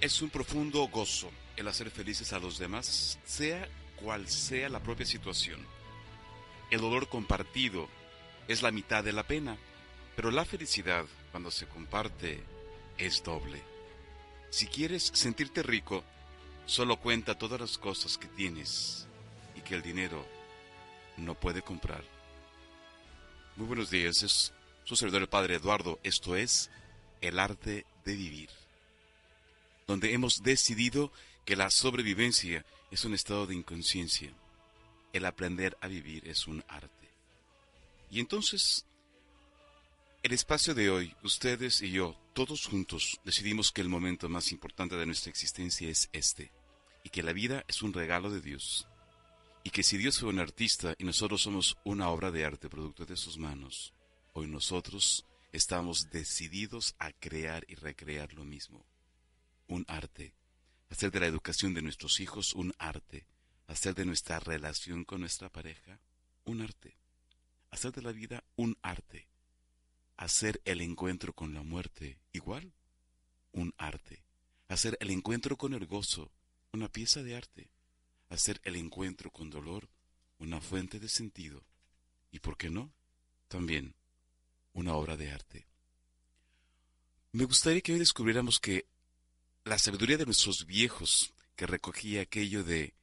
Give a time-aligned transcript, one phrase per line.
[0.00, 5.04] Es un profundo gozo el hacer felices a los demás, sea cual sea la propia
[5.04, 5.60] situación.
[6.70, 7.86] El dolor compartido
[8.48, 9.58] es la mitad de la pena,
[10.16, 12.42] pero la felicidad, cuando se comparte,
[12.96, 13.62] es doble.
[14.48, 16.02] Si quieres sentirte rico,
[16.64, 19.06] solo cuenta todas las cosas que tienes
[19.54, 20.26] y que el dinero
[21.18, 22.04] no puede comprar.
[23.56, 26.00] Muy buenos días, es su servidor el Padre Eduardo.
[26.02, 26.70] Esto es
[27.20, 28.48] El Arte de Vivir,
[29.90, 31.10] donde hemos decidido
[31.44, 34.32] que la sobrevivencia es un estado de inconsciencia.
[35.12, 37.10] El aprender a vivir es un arte.
[38.08, 38.86] Y entonces,
[40.22, 44.94] el espacio de hoy, ustedes y yo, todos juntos, decidimos que el momento más importante
[44.94, 46.52] de nuestra existencia es este,
[47.02, 48.86] y que la vida es un regalo de Dios,
[49.64, 53.06] y que si Dios fue un artista y nosotros somos una obra de arte producto
[53.06, 53.92] de sus manos,
[54.34, 58.84] hoy nosotros estamos decididos a crear y recrear lo mismo,
[59.70, 60.34] un arte
[60.90, 63.26] hacer de la educación de nuestros hijos un arte,
[63.68, 66.00] hacer de nuestra relación con nuestra pareja
[66.44, 66.96] un arte,
[67.70, 69.28] hacer de la vida un arte,
[70.16, 72.72] hacer el encuentro con la muerte igual
[73.52, 74.24] un arte,
[74.68, 76.32] hacer el encuentro con el gozo
[76.72, 77.70] una pieza de arte,
[78.28, 79.88] hacer el encuentro con dolor
[80.38, 81.64] una fuente de sentido
[82.32, 82.92] y, ¿por qué no?,
[83.48, 83.94] también
[84.72, 85.66] una obra de arte.
[87.32, 88.86] Me gustaría que hoy descubriéramos que
[89.64, 92.94] la sabiduría de nuestros viejos que recogía aquello de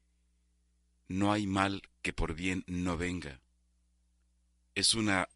[1.08, 3.42] no hay mal que por bien no venga.
[4.76, 5.28] Es una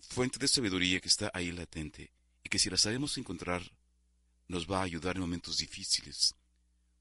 [0.00, 3.62] fuente de sabiduría que está ahí latente y que si la sabemos encontrar
[4.48, 6.34] nos va a ayudar en momentos difíciles,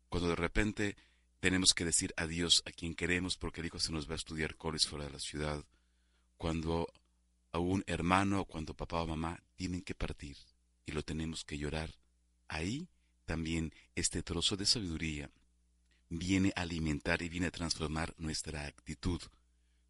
[0.07, 0.95] cuando de repente
[1.39, 4.87] tenemos que decir adiós a quien queremos porque dijo se nos va a estudiar coles
[4.87, 5.65] fuera de la ciudad,
[6.37, 6.87] cuando
[7.51, 10.37] a un hermano o cuando papá o mamá tienen que partir
[10.85, 11.93] y lo tenemos que llorar
[12.47, 12.87] ahí
[13.25, 15.31] también este trozo de sabiduría
[16.09, 19.21] viene a alimentar y viene a transformar nuestra actitud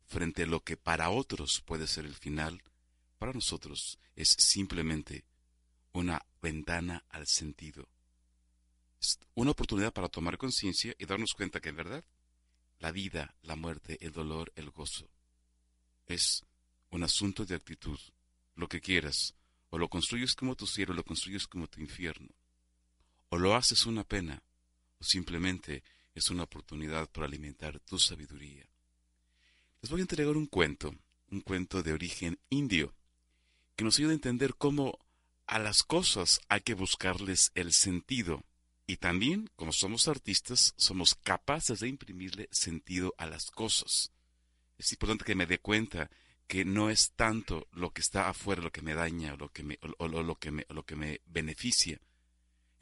[0.05, 2.61] frente a lo que para otros puede ser el final,
[3.17, 5.25] para nosotros es simplemente
[5.91, 7.89] una ventana al sentido.
[9.01, 12.03] Es una oportunidad para tomar conciencia y darnos cuenta que en verdad
[12.79, 15.09] la vida, la muerte, el dolor, el gozo
[16.05, 16.45] es
[16.89, 17.99] un asunto de actitud.
[18.55, 19.35] Lo que quieras,
[19.69, 22.29] o lo construyes como tu cielo, o lo construyes como tu infierno
[23.33, 24.43] o lo haces una pena,
[24.99, 25.83] o simplemente
[26.13, 28.63] es una oportunidad para alimentar tu sabiduría.
[29.81, 30.93] Les voy a entregar un cuento,
[31.31, 32.93] un cuento de origen indio,
[33.75, 34.99] que nos ayuda a entender cómo
[35.47, 38.43] a las cosas hay que buscarles el sentido,
[38.85, 44.11] y también, como somos artistas, somos capaces de imprimirle sentido a las cosas.
[44.77, 46.11] Es importante que me dé cuenta
[46.45, 49.63] que no es tanto lo que está afuera lo que me daña o lo que
[49.63, 51.99] me, lo que me, lo que me beneficia,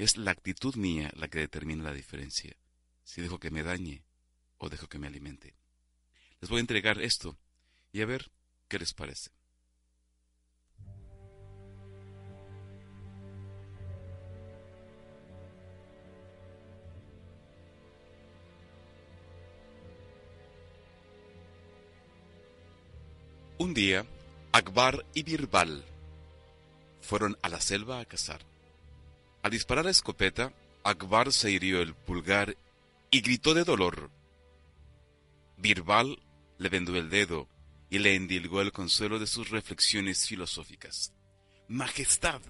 [0.03, 2.55] es la actitud mía la que determina la diferencia,
[3.03, 4.03] si dejo que me dañe
[4.57, 5.53] o dejo que me alimente.
[6.39, 7.37] Les voy a entregar esto
[7.91, 8.31] y a ver
[8.67, 9.29] qué les parece.
[23.59, 24.07] Un día,
[24.51, 25.85] Akbar y Birbal
[27.01, 28.50] fueron a la selva a cazar.
[29.43, 30.53] Al disparar la escopeta,
[30.83, 32.57] Akbar se hirió el pulgar
[33.09, 34.11] y gritó de dolor.
[35.57, 36.21] Birbal
[36.57, 37.47] le vendó el dedo
[37.89, 41.13] y le endilgó el consuelo de sus reflexiones filosóficas.
[41.67, 42.41] Majestad,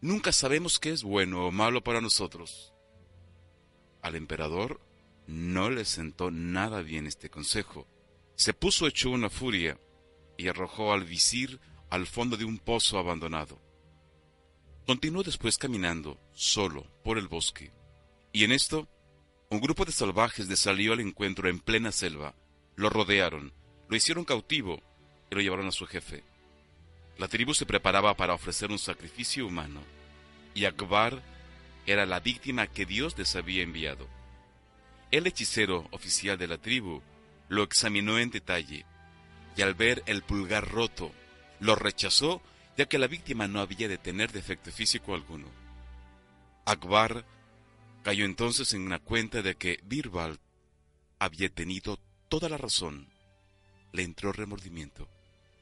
[0.00, 2.72] nunca sabemos qué es bueno o malo para nosotros.
[4.02, 4.80] Al emperador
[5.26, 7.86] no le sentó nada bien este consejo.
[8.36, 9.78] Se puso hecho una furia
[10.36, 13.63] y arrojó al visir al fondo de un pozo abandonado.
[14.86, 17.72] Continuó después caminando, solo, por el bosque.
[18.32, 18.86] Y en esto,
[19.48, 22.34] un grupo de salvajes le salió al encuentro en plena selva.
[22.76, 23.52] Lo rodearon,
[23.88, 24.82] lo hicieron cautivo
[25.30, 26.22] y lo llevaron a su jefe.
[27.16, 29.80] La tribu se preparaba para ofrecer un sacrificio humano,
[30.54, 31.22] y Akbar
[31.86, 34.06] era la víctima que Dios les había enviado.
[35.10, 37.00] El hechicero oficial de la tribu
[37.48, 38.84] lo examinó en detalle,
[39.56, 41.12] y al ver el pulgar roto,
[41.60, 42.42] lo rechazó
[42.76, 45.46] ya que la víctima no había de tener defecto físico alguno.
[46.64, 47.24] Akbar
[48.02, 50.38] cayó entonces en una cuenta de que Birbal
[51.18, 51.98] había tenido
[52.28, 53.08] toda la razón.
[53.92, 55.08] Le entró remordimiento.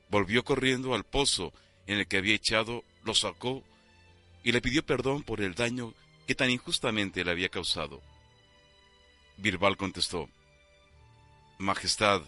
[0.09, 1.53] Volvió corriendo al pozo
[1.87, 3.63] en el que había echado, lo sacó
[4.43, 5.95] y le pidió perdón por el daño
[6.27, 8.01] que tan injustamente le había causado.
[9.37, 10.29] Birbal contestó,
[11.59, 12.23] Majestad,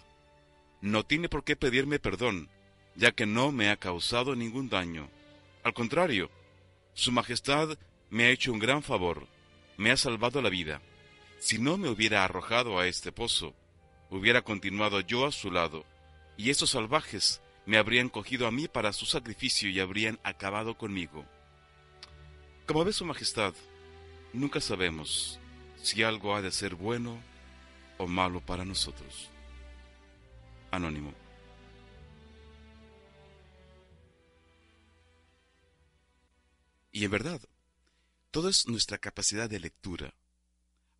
[0.81, 2.49] no tiene por qué pedirme perdón,
[2.97, 5.09] ya que no me ha causado ningún daño.
[5.63, 6.31] Al contrario,
[6.95, 7.77] Su Majestad
[8.11, 9.27] me ha hecho un gran favor,
[9.77, 10.81] me ha salvado la vida.
[11.41, 13.55] Si no me hubiera arrojado a este pozo,
[14.11, 15.85] hubiera continuado yo a su lado,
[16.37, 21.25] y esos salvajes me habrían cogido a mí para su sacrificio y habrían acabado conmigo.
[22.67, 23.55] Como ve su Majestad,
[24.33, 25.39] nunca sabemos
[25.83, 27.19] si algo ha de ser bueno
[27.99, 29.31] o malo para nosotros.
[30.71, 31.24] Anónimo.
[36.95, 37.43] Y en verdad,
[38.31, 40.15] todo es nuestra capacidad de lectura.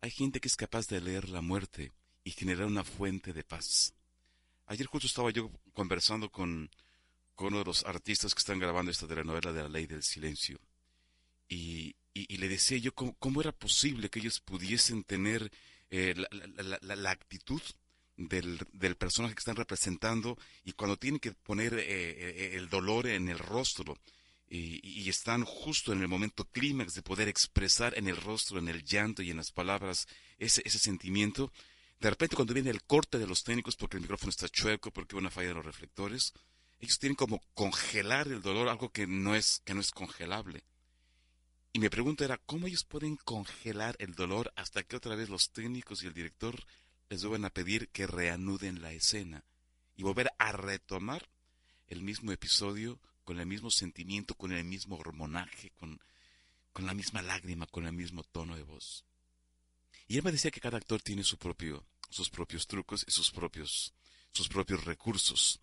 [0.01, 1.93] Hay gente que es capaz de leer la muerte
[2.25, 3.93] y generar una fuente de paz.
[4.65, 6.69] Ayer justo estaba yo conversando con,
[7.37, 10.59] uno de los artistas que están grabando esta telenovela de la ley del silencio.
[11.47, 15.49] Y, le decía yo cómo, era posible que ellos pudiesen tener
[15.91, 16.13] eh,
[16.81, 17.61] la, actitud
[18.17, 18.57] del,
[18.97, 23.39] personaje que están representando y cuando tienen que poner eh, eh, el dolor en el
[23.39, 23.97] rostro
[24.47, 28.83] y, están justo en el momento clímax de poder expresar en el rostro, en el
[28.83, 30.07] llanto y en las palabras
[30.37, 31.51] ese, ese sentimiento,
[31.99, 35.15] de repente cuando viene el corte de los técnicos porque el micrófono está chueco, porque
[35.15, 36.33] hubo una falla de los reflectores,
[36.79, 40.63] ellos tienen como congelar el dolor, algo que no es, que no es congelable.
[41.73, 45.51] Y mi pregunta era, ¿cómo ellos pueden congelar el dolor hasta que otra vez los
[45.51, 46.55] técnicos y el director
[47.09, 49.43] les vuelvan a pedir que reanuden la escena
[49.95, 51.29] y volver a retomar
[51.87, 55.99] el mismo episodio con el mismo sentimiento, con el mismo hormonaje, con,
[56.71, 59.03] con la misma lágrima, con el mismo tono de voz?
[60.07, 63.93] Y él me decía que cada actor tiene sus propios trucos y sus propios,
[64.31, 65.59] sus propios recursos.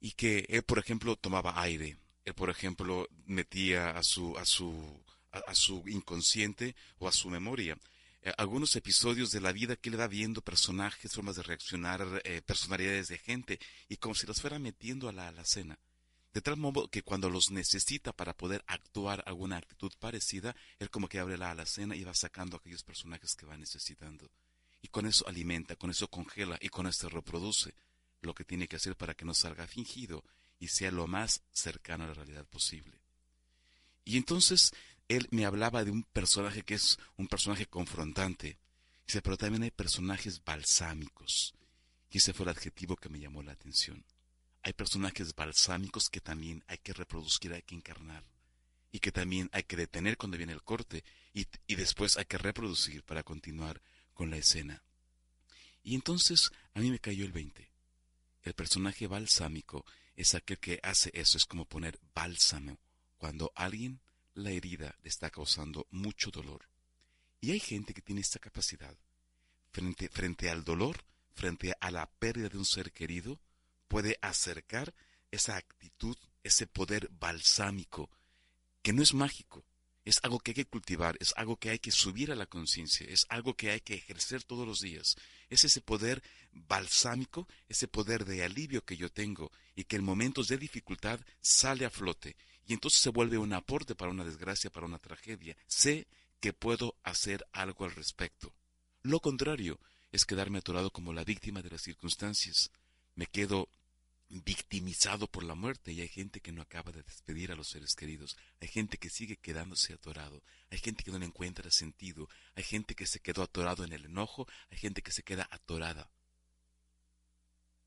[0.00, 1.98] Y que él, por ejemplo, tomaba aire.
[2.24, 7.78] Él, por ejemplo, metía a su, a su, a, su inconsciente o a su memoria
[8.22, 12.40] eh, algunos episodios de la vida que él va viendo, personajes, formas de reaccionar, eh,
[12.42, 13.58] personalidades de gente,
[13.88, 15.76] y como si los fuera metiendo a la, a la escena
[16.32, 21.08] de tal modo que cuando los necesita para poder actuar alguna actitud parecida, él como
[21.08, 24.30] que abre la alacena y va sacando aquellos personajes que va necesitando.
[24.80, 27.74] Y con eso alimenta, con eso congela y con esto reproduce
[28.22, 30.24] lo que tiene que hacer para que no salga fingido
[30.58, 32.98] y sea lo más cercano a la realidad posible.
[34.04, 34.72] Y entonces
[35.08, 38.58] él me hablaba de un personaje que es un personaje confrontante.
[39.06, 41.54] Dice, pero también hay personajes balsámicos.
[42.10, 44.04] Y ese fue el adjetivo que me llamó la atención
[44.62, 48.24] hay personajes balsámicos que también hay que reproducir, hay que encarnar,
[48.92, 51.04] y que también hay que detener cuando viene el corte,
[51.34, 53.80] y, después hay que reproducir para continuar
[54.14, 54.82] con la escena.
[55.82, 57.70] Y entonces a mí me cayó el 20.
[58.42, 62.78] El personaje balsámico es aquel que hace eso, es como poner bálsamo
[63.16, 64.00] cuando alguien
[64.34, 66.68] la herida le está causando mucho dolor.
[67.40, 68.96] Y hay gente que tiene esta capacidad.
[69.72, 71.04] Frente, frente al dolor,
[71.34, 73.40] frente a la pérdida de un ser querido,
[73.92, 74.94] puede acercar
[75.30, 78.08] esa actitud, ese poder balsámico,
[78.80, 79.66] que no es mágico,
[80.06, 83.06] es algo que hay que cultivar, es algo que hay que subir a la conciencia,
[83.06, 85.16] es algo que hay que ejercer todos los días.
[85.50, 86.22] Es ese poder
[86.52, 91.84] balsámico, ese poder de alivio que yo tengo y que en momentos de dificultad sale
[91.84, 92.34] a flote
[92.66, 95.54] y entonces se vuelve un aporte para una desgracia, para una tragedia.
[95.66, 96.06] Sé
[96.40, 98.54] que puedo hacer algo al respecto.
[99.02, 99.78] Lo contrario
[100.12, 102.70] es quedarme atorado como la víctima de las circunstancias.
[103.16, 103.68] Me quedo
[104.40, 105.92] victimizado por la muerte.
[105.92, 109.10] Y hay gente que no acaba de despedir a los seres queridos, hay gente que
[109.10, 113.84] sigue quedándose atorado, hay gente que no encuentra sentido, hay gente que se quedó atorado
[113.84, 116.10] en el enojo, hay gente que se queda atorada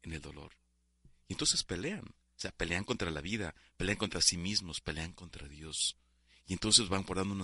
[0.04, 0.52] en el dolor.
[1.28, 5.48] Y entonces pelean, o sea, pelean contra la vida, pelean contra sí mismos, pelean contra
[5.48, 5.98] Dios.
[6.46, 7.44] Y entonces van guardando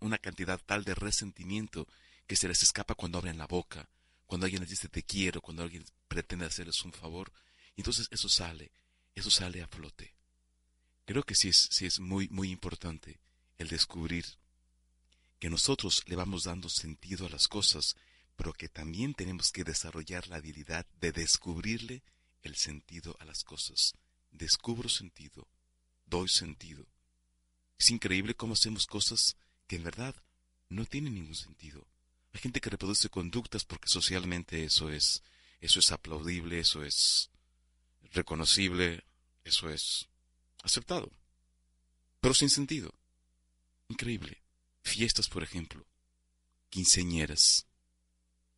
[0.00, 1.88] una cantidad tal de resentimiento
[2.26, 3.88] que se les escapa cuando abren la boca,
[4.26, 7.32] cuando alguien les dice te quiero, cuando alguien pretende hacerles un favor,
[7.80, 8.70] entonces eso sale,
[9.14, 10.14] eso sale a flote.
[11.06, 13.18] Creo que sí es, sí es muy, muy importante
[13.56, 14.26] el descubrir
[15.38, 17.96] que nosotros le vamos dando sentido a las cosas,
[18.36, 22.02] pero que también tenemos que desarrollar la habilidad de descubrirle
[22.42, 23.94] el sentido a las cosas.
[24.30, 25.48] Descubro sentido,
[26.04, 26.86] doy sentido.
[27.78, 30.14] Es increíble cómo hacemos cosas que en verdad
[30.68, 31.86] no tienen ningún sentido.
[32.34, 35.22] Hay gente que reproduce conductas porque socialmente eso es,
[35.60, 37.30] eso es aplaudible, eso es
[38.10, 39.04] reconocible,
[39.44, 40.08] eso es
[40.62, 41.10] aceptado,
[42.20, 42.94] pero sin sentido.
[43.88, 44.42] Increíble.
[44.82, 45.86] Fiestas, por ejemplo,
[46.68, 47.66] quinceñeras,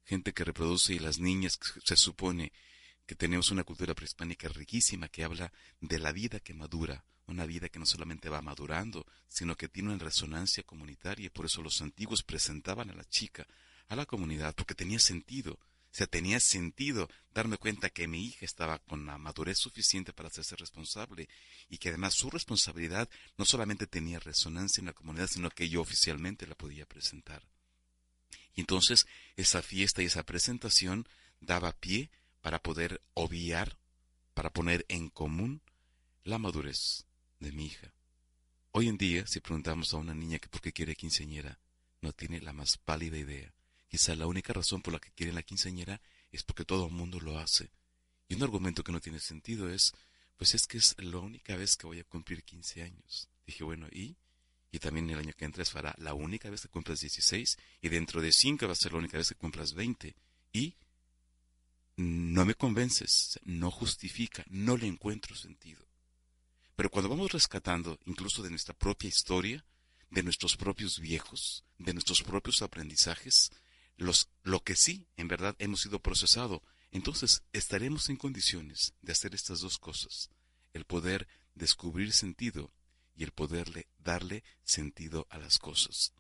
[0.05, 2.53] gente que reproduce y las niñas se supone
[3.07, 7.69] que tenemos una cultura prehispánica riquísima que habla de la vida que madura, una vida
[7.69, 11.81] que no solamente va madurando, sino que tiene una resonancia comunitaria y por eso los
[11.83, 13.47] antiguos presentaban a la chica,
[13.89, 15.59] a la comunidad, porque tenía sentido,
[15.95, 20.57] sea, tenía sentido darme cuenta que mi hija estaba con la madurez suficiente para hacerse
[20.57, 21.29] responsable
[21.69, 25.81] y que además su responsabilidad no solamente tenía resonancia en la comunidad, sino que yo
[25.83, 27.47] oficialmente la podía presentar.
[28.55, 29.07] Y entonces
[29.37, 31.07] esa fiesta y esa presentación
[31.41, 33.79] daba pie para poder obviar,
[34.35, 35.63] para poner en común
[36.25, 37.07] la madurez
[37.39, 37.93] de mi hija.
[38.73, 41.59] Hoy en día, si preguntamos a una niña que por qué quiere quinceañera,
[42.01, 43.53] no tiene la más pálida idea.
[43.93, 47.21] Quizá la única razón por la que quiere la quinceañera es porque todo el mundo
[47.21, 47.71] lo hace.
[48.27, 49.93] Y un argumento que no tiene sentido es,
[50.39, 53.29] pues es que es la única vez que voy a cumplir 15 años.
[53.47, 54.17] Dije, bueno, ¿y?
[54.71, 58.23] Y también el año que entra fará la única vez que cumplas 16 y dentro
[58.23, 60.17] de 5 va a ser la única vez que cumplas 20.
[60.55, 60.75] Y
[61.97, 65.85] no me convences, no justifica, no le encuentro sentido.
[66.77, 69.63] Pero cuando vamos rescatando incluso de nuestra propia historia,
[70.09, 73.51] de nuestros propios viejos, de nuestros propios aprendizajes,
[73.97, 79.61] lo que sí, en verdad, hemos sido procesado, entonces estaremos en condiciones de hacer estas
[79.61, 80.31] dos cosas,
[80.73, 82.73] el poder descubrir sentido
[83.15, 86.13] y el poderle darle sentido a las cosas.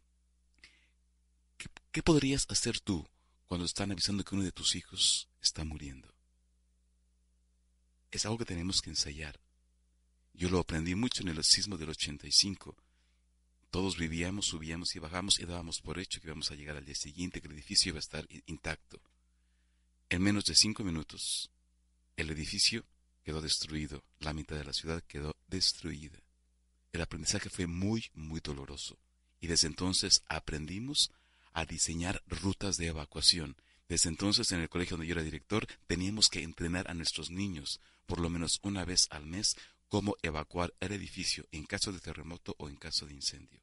[1.56, 3.08] ¿Qué, ¿Qué, podrías hacer tú
[3.46, 6.14] cuando están avisando que uno de tus hijos está muriendo?
[8.10, 9.40] Es algo que tenemos que ensayar.
[10.34, 12.76] Yo lo aprendí mucho en el sismo del 85.
[13.72, 16.94] Todos vivíamos, subíamos y bajamos y dábamos por hecho que íbamos a llegar al día
[16.94, 19.00] siguiente, que el edificio iba a estar intacto.
[20.10, 21.50] En menos de cinco minutos,
[22.18, 22.84] el edificio
[23.24, 26.18] quedó destruido, la mitad de la ciudad quedó destruida.
[26.92, 28.98] El aprendizaje fue muy, muy doloroso.
[29.40, 31.10] Y desde entonces aprendimos
[31.54, 33.56] a diseñar rutas de evacuación.
[33.88, 37.80] Desde entonces en el colegio donde yo era director teníamos que entrenar a nuestros niños
[38.04, 39.56] por lo menos una vez al mes
[39.92, 43.60] cómo evacuar el edificio en caso de terremoto o en caso de incendio.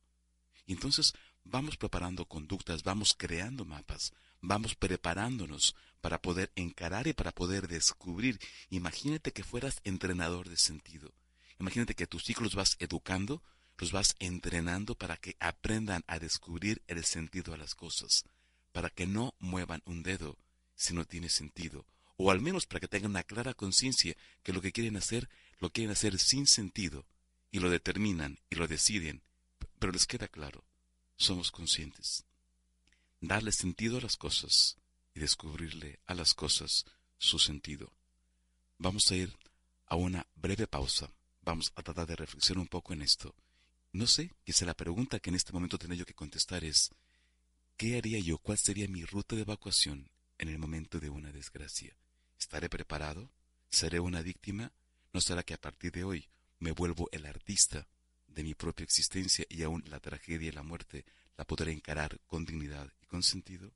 [0.67, 7.31] Y entonces vamos preparando conductas, vamos creando mapas, vamos preparándonos para poder encarar y para
[7.31, 8.39] poder descubrir.
[8.69, 11.15] Imagínate que fueras entrenador de sentido.
[11.59, 13.41] Imagínate que tus hijos los vas educando,
[13.79, 18.24] los vas entrenando para que aprendan a descubrir el sentido a las cosas,
[18.71, 20.38] para que no muevan un dedo
[20.75, 24.62] si no tiene sentido, o al menos para que tengan una clara conciencia que lo
[24.62, 25.27] que quieren hacer
[25.59, 27.05] lo quieren hacer sin sentido
[27.51, 29.21] y lo determinan y lo deciden,
[29.79, 30.63] pero les queda claro,
[31.17, 32.25] somos conscientes.
[33.21, 34.77] Darle sentido a las cosas
[35.13, 36.85] y descubrirle a las cosas
[37.17, 37.91] su sentido.
[38.77, 39.37] Vamos a ir
[39.87, 41.11] a una breve pausa.
[41.41, 43.35] Vamos a tratar de reflexionar un poco en esto.
[43.91, 46.91] No sé, quizá la pregunta que en este momento tendré yo que contestar es,
[47.75, 48.37] ¿qué haría yo?
[48.37, 51.97] ¿Cuál sería mi ruta de evacuación en el momento de una desgracia?
[52.39, 53.31] ¿Estaré preparado?
[53.69, 54.71] ¿Seré una víctima?
[55.13, 57.87] ¿No será que a partir de hoy me vuelvo el artista
[58.27, 61.05] de mi propia existencia y aún la tragedia y la muerte
[61.37, 63.71] la podré encarar con dignidad y con sentido?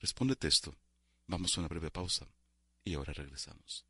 [0.00, 0.76] Respóndete esto.
[1.26, 2.26] Vamos a una breve pausa
[2.84, 3.86] y ahora regresamos.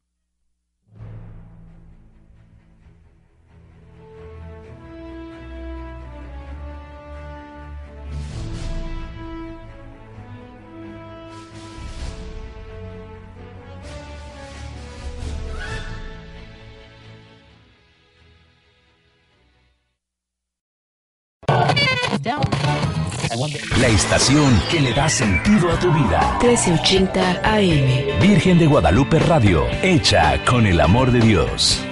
[22.25, 26.39] La estación que le da sentido a tu vida.
[26.41, 28.21] 1380 AM.
[28.23, 31.85] Virgen de Guadalupe Radio, hecha con el amor de Dios.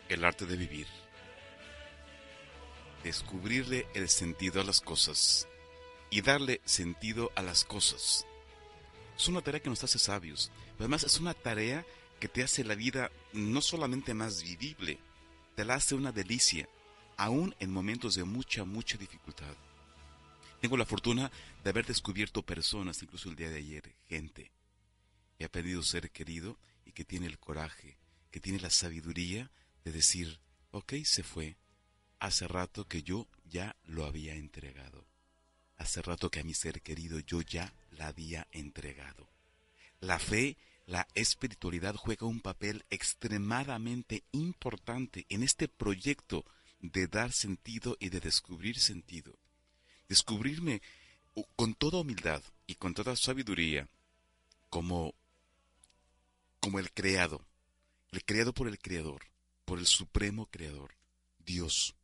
[0.09, 0.88] el arte de vivir.
[3.04, 5.47] Descubrirle el sentido a las cosas
[6.11, 8.26] y darle sentido a las cosas.
[9.16, 10.50] Es una tarea que nos hace sabios.
[10.81, 11.87] Además, es una tarea
[12.25, 14.99] que te hace la vida no solamente más vivible,
[15.54, 16.66] te la hace una delicia,
[17.19, 19.54] aún en momentos de mucha, mucha dificultad.
[20.59, 21.31] Tengo la fortuna
[21.62, 24.50] de haber descubierto personas, incluso el día de ayer, gente
[25.37, 27.99] que ha pedido ser querido y que tiene el coraje,
[28.31, 29.50] que tiene la sabiduría
[29.85, 30.40] de decir,
[30.71, 31.59] ok, se fue.
[32.21, 35.07] Hace rato que yo ya lo había entregado.
[35.76, 39.28] Hace rato que a mi ser querido yo ya la había entregado.
[40.00, 46.45] La fe, la espiritualidad juega un papel extremadamente importante en este proyecto
[46.81, 49.38] de dar sentido y de descubrir sentido
[50.09, 50.83] descubrirme
[51.57, 53.88] con toda humildad y con toda sabiduría
[54.71, 55.14] como,
[56.61, 57.45] como el creado,
[58.12, 59.23] el creado por el Creador,
[59.64, 60.95] por el Supremo Creador,
[61.38, 61.95] Dios.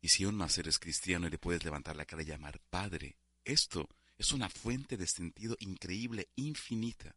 [0.00, 3.16] Y si aún más eres cristiano y le puedes levantar la cara y llamar Padre,
[3.44, 7.14] esto es una fuente de sentido increíble, infinita.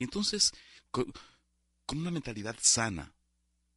[0.00, 0.52] Entonces,
[0.90, 1.12] con,
[1.92, 3.14] una mentalidad sana,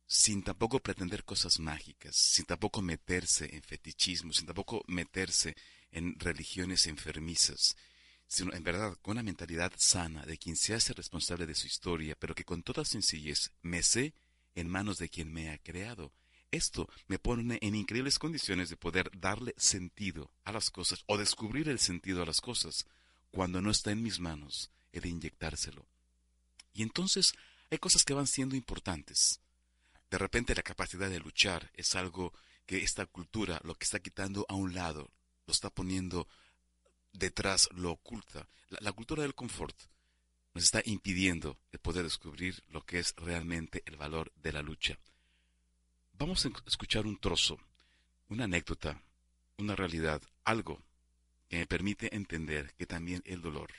[0.07, 5.55] sin tampoco pretender cosas mágicas, sin tampoco meterse en fetichismo, sin tampoco meterse
[5.91, 7.75] en religiones enfermizas,
[8.25, 12.15] sino en verdad con una mentalidad sana de quien se hace responsable de su historia,
[12.17, 14.13] pero que con toda sencillez me sé
[14.55, 16.13] en manos de quien me ha creado.
[16.51, 21.67] Esto me pone en increíbles condiciones de poder darle sentido a las cosas o descubrir
[21.67, 22.85] el sentido a las cosas
[23.31, 25.87] cuando no está en mis manos el inyectárselo.
[26.73, 27.33] Y entonces
[27.69, 29.39] hay cosas que van siendo importantes.
[30.09, 32.33] De repente la capacidad de luchar es algo
[32.65, 35.11] que esta cultura lo que está quitando a un lado,
[35.45, 36.27] lo está poniendo
[37.11, 38.47] detrás, lo oculta.
[38.69, 39.75] La, cultura del confort
[40.53, 44.97] nos está impidiendo el poder descubrir lo que es realmente el valor de la lucha.
[46.13, 47.59] Vamos a escuchar un trozo,
[48.29, 49.01] una anécdota,
[49.57, 50.83] una realidad, algo
[51.49, 53.71] que me permite entender que también el dolor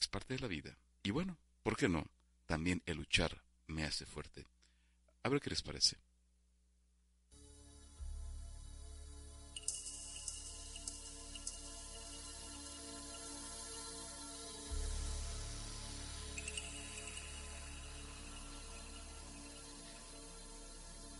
[0.00, 0.76] es parte de la vida.
[1.02, 2.06] Y bueno, ¿por qué no?
[2.46, 4.46] También el luchar me hace fuerte.
[5.22, 5.96] A ver qué les parece.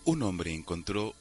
[0.04, 1.16] Un hombre encontró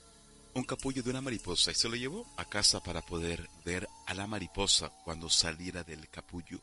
[0.53, 4.13] un capullo de una mariposa y se lo llevó a casa para poder ver a
[4.13, 6.61] la mariposa cuando saliera del capullo.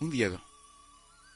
[0.00, 0.38] Un día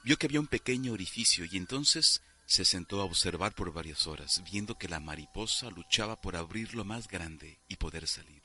[0.04, 4.42] vio que había un pequeño orificio y entonces se sentó a observar por varias horas,
[4.50, 8.42] viendo que la mariposa luchaba por abrirlo más grande y poder salir.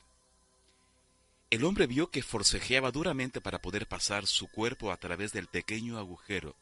[1.50, 5.98] El hombre vio que forcejeaba duramente para poder pasar su cuerpo a través del pequeño
[5.98, 6.56] agujero,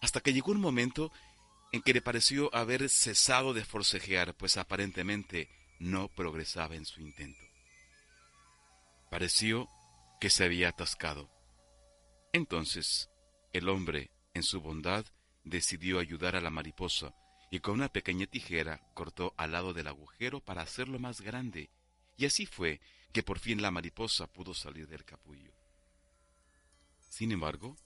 [0.00, 1.12] hasta que llegó un momento
[1.72, 7.44] en que le pareció haber cesado de forcejear, pues aparentemente no progresaba en su intento.
[9.10, 9.68] Pareció
[10.20, 11.30] que se había atascado.
[12.32, 13.08] Entonces,
[13.52, 15.04] el hombre, en su bondad,
[15.44, 17.14] decidió ayudar a la mariposa
[17.50, 21.68] y con una pequeña tijera cortó al lado del agujero para hacerlo más grande,
[22.16, 22.80] y así fue
[23.12, 25.52] que por fin la mariposa pudo salir del capullo.
[27.08, 27.76] Sin embargo,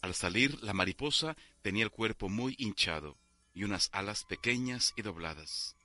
[0.00, 3.18] al salir la mariposa tenía el cuerpo muy hinchado
[3.54, 5.76] y unas alas pequeñas y dobladas.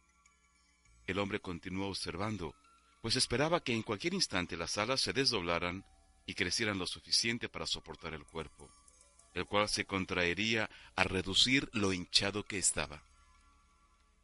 [1.06, 2.56] El hombre continuó observando,
[3.02, 5.86] pues esperaba que en cualquier instante las alas se desdoblaran
[6.26, 8.70] y crecieran lo suficiente para soportar el cuerpo,
[9.38, 13.02] el cual se contraería a reducir lo hinchado que estaba.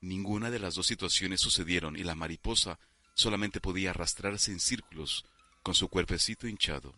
[0.02, 2.80] Ninguna de las dos situaciones sucedieron y la mariposa
[3.14, 5.26] solamente podía arrastrarse en círculos
[5.62, 6.94] con su cuerpecito hinchado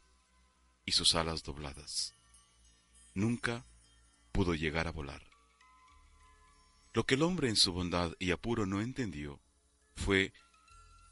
[0.85, 2.13] y sus alas dobladas.
[3.13, 3.63] Nunca
[4.31, 5.21] pudo llegar a volar.
[6.93, 9.39] Lo que el hombre en su bondad y apuro no entendió
[9.95, 10.33] fue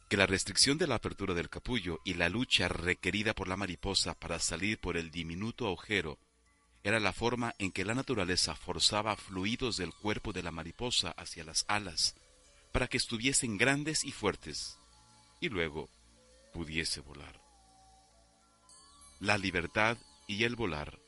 [0.09, 4.13] que la restricción de la apertura del capullo y la lucha requerida por la mariposa
[4.13, 6.19] para salir por el diminuto agujero
[6.83, 11.45] era la forma en que la naturaleza forzaba fluidos del cuerpo de la mariposa hacia
[11.45, 12.15] las alas
[12.73, 14.77] para que estuviesen grandes y fuertes
[15.39, 15.89] y luego
[16.53, 17.39] pudiese volar.
[19.19, 20.99] La libertad y el volar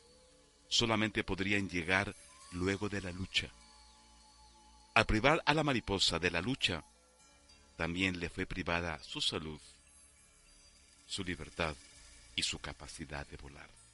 [0.69, 2.15] solamente podrían llegar
[2.51, 3.51] luego de la lucha.
[4.93, 6.83] Al privar a la mariposa de la lucha,
[7.75, 9.59] también le fue privada su salud,
[11.05, 11.75] su libertad
[12.35, 13.84] y su capacidad de volar.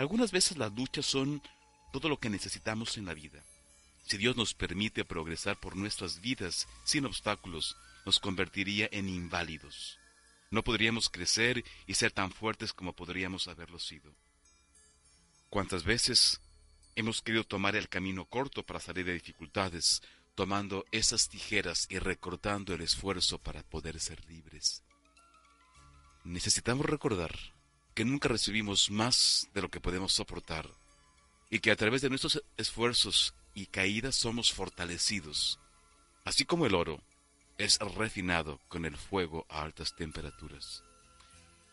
[0.00, 1.42] Algunas veces las luchas son
[1.92, 3.44] todo lo que necesitamos en la vida.
[4.06, 9.98] Si Dios nos permite progresar por nuestras vidas sin obstáculos, nos convertiría en inválidos.
[10.50, 14.10] No podríamos crecer y ser tan fuertes como podríamos haberlo sido.
[15.50, 16.40] ¿Cuántas veces
[16.96, 20.00] hemos querido tomar el camino corto para salir de dificultades,
[20.34, 24.82] tomando esas tijeras y recortando el esfuerzo para poder ser libres?
[26.24, 27.38] Necesitamos recordar
[27.94, 30.68] que nunca recibimos más de lo que podemos soportar
[31.50, 35.58] y que a través de nuestros esfuerzos y caídas somos fortalecidos,
[36.24, 37.02] así como el oro
[37.58, 40.82] es refinado con el fuego a altas temperaturas.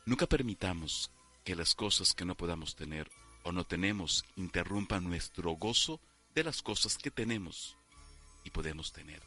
[0.06, 1.12] Nunca permitamos
[1.44, 3.10] que las cosas que no podamos tener
[3.44, 6.02] o no tenemos interrumpan nuestro gozo
[6.36, 7.78] de las cosas que tenemos
[8.44, 9.22] y podemos tener.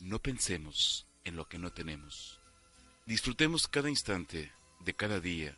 [0.00, 2.40] No pensemos en lo que no tenemos.
[3.06, 5.56] Disfrutemos cada instante de cada día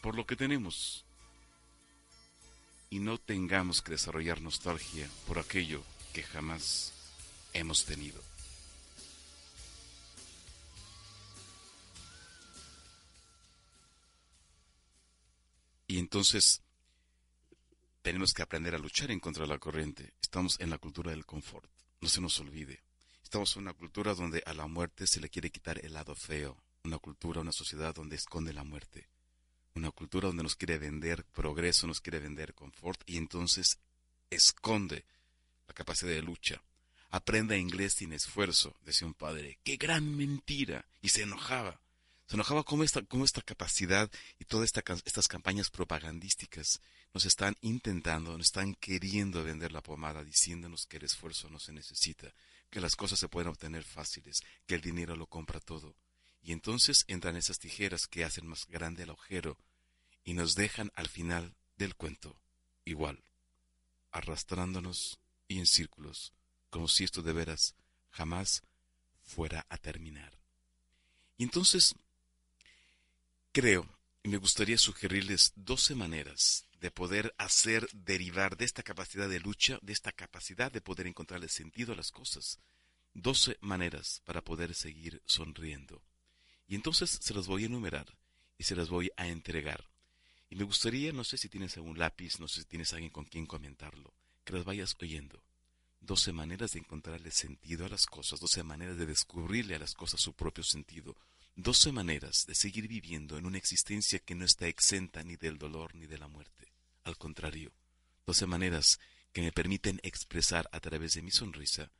[0.00, 1.04] por lo que tenemos
[2.90, 5.82] y no tengamos que desarrollar nostalgia por aquello
[6.12, 6.92] que jamás
[7.52, 8.22] hemos tenido.
[15.88, 16.62] Y entonces
[18.02, 20.12] tenemos que aprender a luchar en contra de la corriente.
[20.20, 21.70] Estamos en la cultura del confort.
[22.00, 22.82] No se nos olvide.
[23.22, 26.56] Estamos en una cultura donde a la muerte se le quiere quitar el lado feo.
[26.86, 29.08] Una cultura, una sociedad donde esconde la muerte.
[29.74, 33.80] Una cultura donde nos quiere vender progreso, nos quiere vender confort y entonces
[34.30, 35.04] esconde
[35.66, 36.62] la capacidad de lucha.
[37.10, 39.58] Aprenda inglés sin esfuerzo, decía un padre.
[39.64, 40.84] ¡Qué gran mentira!
[41.02, 41.80] Y se enojaba.
[42.28, 44.70] Se enojaba como esta, esta capacidad y todas
[45.04, 46.80] estas campañas propagandísticas
[47.12, 51.72] nos están intentando, nos están queriendo vender la pomada, diciéndonos que el esfuerzo no se
[51.72, 52.32] necesita,
[52.70, 55.96] que las cosas se pueden obtener fáciles, que el dinero lo compra todo.
[56.46, 59.58] Y entonces entran esas tijeras que hacen más grande el agujero
[60.22, 62.40] y nos dejan al final del cuento
[62.84, 63.20] igual,
[64.12, 66.32] arrastrándonos y en círculos,
[66.70, 67.74] como si esto de veras
[68.10, 68.62] jamás
[69.24, 70.38] fuera a terminar.
[71.36, 71.96] Y entonces
[73.50, 73.88] creo
[74.22, 79.80] y me gustaría sugerirles doce maneras de poder hacer derivar de esta capacidad de lucha,
[79.82, 82.60] de esta capacidad de poder encontrarle sentido a las cosas,
[83.14, 86.04] doce maneras para poder seguir sonriendo.
[86.66, 88.16] Y entonces se las voy a enumerar
[88.58, 89.88] y se las voy a entregar.
[90.48, 93.24] Y me gustaría, no sé si tienes algún lápiz, no sé si tienes alguien con
[93.24, 95.42] quien comentarlo, que las vayas oyendo.
[96.00, 100.20] Doce maneras de encontrarle sentido a las cosas, doce maneras de descubrirle a las cosas
[100.20, 101.16] su propio sentido,
[101.56, 105.94] doce maneras de seguir viviendo en una existencia que no está exenta ni del dolor
[105.94, 106.72] ni de la muerte.
[107.02, 107.72] Al contrario,
[108.24, 109.00] doce maneras
[109.32, 111.90] que me permiten expresar a través de mi sonrisa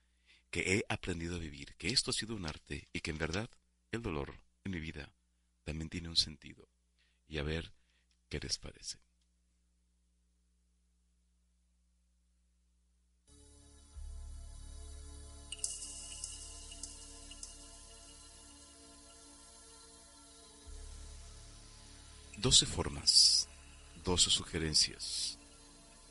[0.51, 3.51] que he aprendido a vivir, que esto ha sido un arte y que en verdad
[3.91, 5.11] el dolor mi vida
[5.65, 6.69] también tiene un sentido.
[7.29, 7.73] Y a ver
[8.29, 8.99] ¿Qué les parece?
[22.39, 23.49] Doce formas,
[24.05, 25.39] doce sugerencias,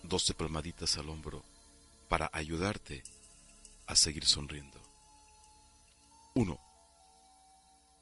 [0.03, 1.43] doce palmaditas al hombro
[2.09, 3.03] para ayudarte
[3.87, 4.81] a seguir sonriendo.
[6.33, 6.64] 1.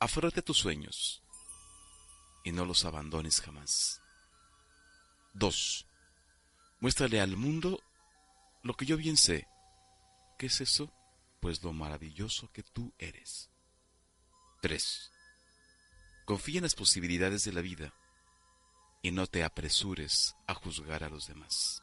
[0.04, 1.24] Aférrate a tus sueños
[2.44, 4.02] y no los abandones jamás.
[5.36, 5.88] 2.
[6.82, 7.82] Muéstrale al mundo
[8.64, 9.48] lo que yo bien sé.
[10.38, 10.92] ¿Qué es eso?
[11.40, 13.50] Pues lo maravilloso que tú eres.
[14.62, 15.10] 3.
[16.26, 17.94] Confía en las posibilidades de la vida
[19.04, 21.82] y no te apresures a juzgar a los demás.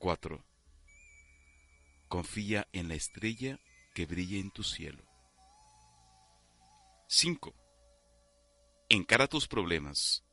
[0.00, 0.44] 4.
[2.08, 3.58] Confía en la estrella
[3.94, 5.13] que brilla en tu cielo.
[7.16, 7.54] 5.
[8.88, 10.24] Encara tus problemas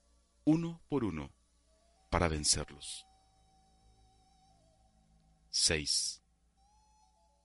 [0.45, 1.31] uno por uno
[2.09, 3.05] para vencerlos.
[5.51, 6.23] 6.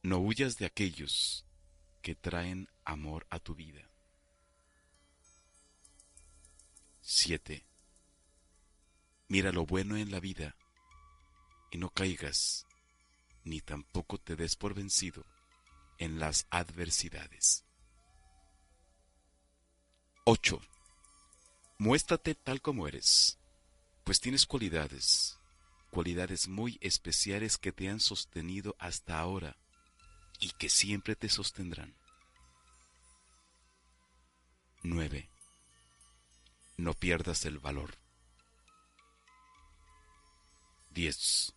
[0.02, 1.44] No huyas de aquellos
[2.00, 3.90] que traen amor a tu vida.
[7.02, 7.66] 7.
[9.28, 10.56] Mira lo bueno en la vida
[11.70, 12.66] y no caigas,
[13.44, 15.26] ni tampoco te des por vencido
[15.98, 17.65] en las adversidades.
[20.28, 20.60] 8.
[21.78, 23.38] Muéstrate tal como eres,
[24.02, 25.38] pues tienes cualidades,
[25.90, 29.56] cualidades muy especiales que te han sostenido hasta ahora
[30.40, 31.94] y que siempre te sostendrán.
[34.82, 35.30] 9.
[36.76, 37.96] No pierdas el valor.
[40.90, 41.54] 10.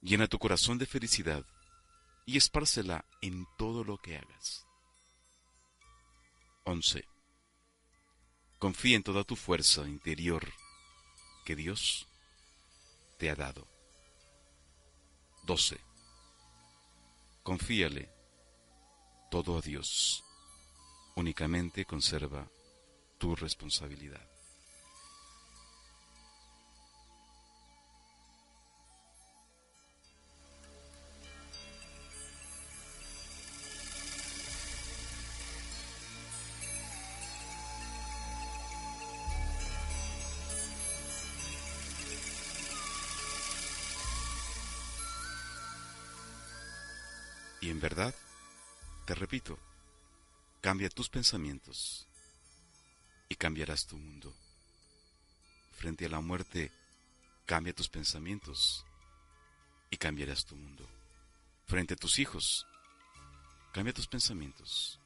[0.00, 1.44] Llena tu corazón de felicidad
[2.24, 4.63] y espárcela en todo lo que hagas.
[6.64, 7.04] 11.
[8.58, 10.50] Confía en toda tu fuerza interior
[11.44, 12.08] que Dios
[13.18, 13.66] te ha dado.
[15.44, 15.78] 12.
[17.42, 18.10] Confíale
[19.30, 20.24] todo a Dios.
[21.16, 22.48] Únicamente conserva
[23.18, 24.33] tu responsabilidad.
[49.24, 49.58] Repito,
[50.60, 52.06] cambia tus pensamientos
[53.30, 54.34] y cambiarás tu mundo.
[55.72, 56.70] Frente a la muerte,
[57.46, 58.84] cambia tus pensamientos
[59.90, 60.86] y cambiarás tu mundo.
[61.66, 62.66] Frente a tus hijos,
[63.72, 65.00] cambia tus pensamientos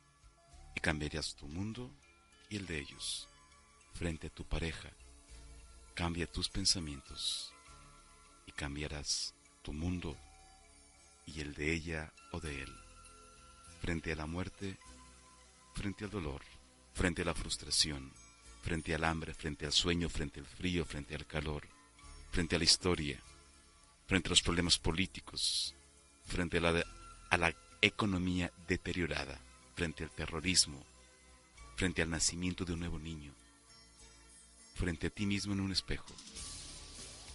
[0.74, 1.88] y cambiarás tu mundo
[2.50, 3.28] y el de ellos.
[3.94, 4.90] Frente a tu pareja,
[5.94, 7.52] cambia tus pensamientos
[8.46, 10.16] y cambiarás tu mundo
[11.24, 12.87] y el de ella o de él.
[13.80, 14.76] Frente a la muerte,
[15.74, 16.42] frente al dolor,
[16.94, 18.12] frente a la frustración,
[18.62, 21.66] frente al hambre, frente al sueño, frente al frío, frente al calor,
[22.30, 23.20] frente a la historia,
[24.06, 25.74] frente a los problemas políticos,
[26.26, 26.84] frente a la,
[27.30, 29.38] a la economía deteriorada,
[29.76, 30.84] frente al terrorismo,
[31.76, 33.32] frente al nacimiento de un nuevo niño,
[34.74, 36.12] frente a ti mismo en un espejo.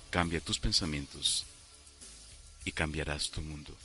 [0.09, 1.45] Cambia tus pensamientos
[2.65, 3.75] y cambiarás tu mundo.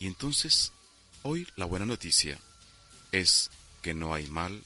[0.00, 0.72] Y entonces,
[1.22, 2.38] hoy la buena noticia
[3.12, 3.50] es
[3.82, 4.62] que no hay mal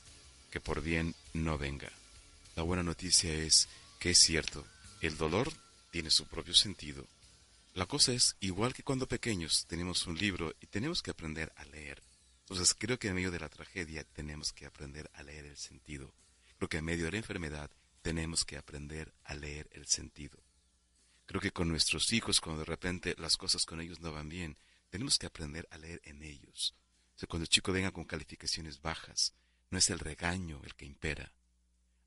[0.51, 1.91] que por bien no venga.
[2.57, 4.67] La buena noticia es que es cierto,
[5.01, 5.53] el dolor
[5.91, 7.07] tiene su propio sentido.
[7.75, 11.65] La cosa es, igual que cuando pequeños tenemos un libro y tenemos que aprender a
[11.65, 12.03] leer.
[12.41, 16.13] Entonces creo que en medio de la tragedia tenemos que aprender a leer el sentido.
[16.59, 17.71] Creo que en medio de la enfermedad
[18.03, 20.39] tenemos que aprender a leer el sentido.
[21.25, 24.57] Creo que con nuestros hijos, cuando de repente las cosas con ellos no van bien,
[24.93, 26.75] tenemos que aprender a leer en ellos.
[27.27, 29.33] Cuando el chico venga con calificaciones bajas,
[29.71, 31.33] no es el regaño el que impera.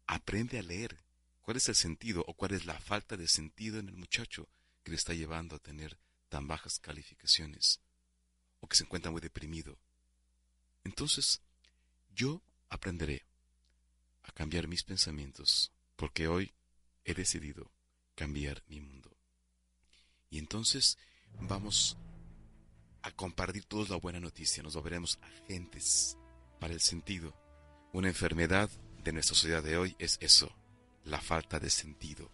[0.06, 1.04] Aprende a leer
[1.42, 4.48] cuál es el sentido o cuál es la falta de sentido en el muchacho
[4.84, 5.98] que le está llevando a tener
[6.30, 7.82] tan bajas calificaciones
[8.60, 9.80] o que se encuentra muy deprimido.
[10.84, 11.42] Entonces,
[12.14, 13.26] yo aprenderé
[14.22, 16.54] a cambiar mis pensamientos porque hoy
[17.04, 17.72] he decidido
[18.14, 19.18] cambiar mi mundo.
[20.30, 21.00] Y entonces
[21.40, 21.98] vamos
[23.06, 26.18] a compartir todos la buena noticia, nos volveremos agentes
[26.60, 27.36] para el sentido.
[27.94, 28.68] Una enfermedad
[29.04, 30.52] de nuestra sociedad de hoy es eso,
[31.04, 32.32] la falta de sentido.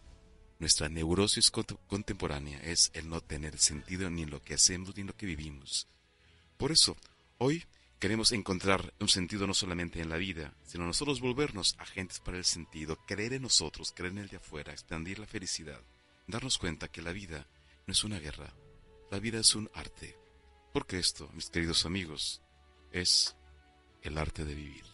[0.59, 5.07] Nuestra neurosis contemporánea es el no tener sentido ni en lo que hacemos ni en
[5.07, 5.87] lo que vivimos.
[6.55, 6.95] Por eso,
[7.37, 7.65] hoy
[7.99, 12.45] queremos encontrar un sentido no solamente en la vida, sino nosotros volvernos agentes para el
[12.45, 15.81] sentido, creer en nosotros, creer en el de afuera, expandir la felicidad,
[16.27, 17.45] darnos cuenta que la vida
[17.87, 18.53] no es una guerra,
[19.11, 20.20] la vida es un arte,
[20.71, 22.41] porque esto, mis queridos amigos,
[22.91, 23.35] es
[24.01, 24.90] el arte de vivir.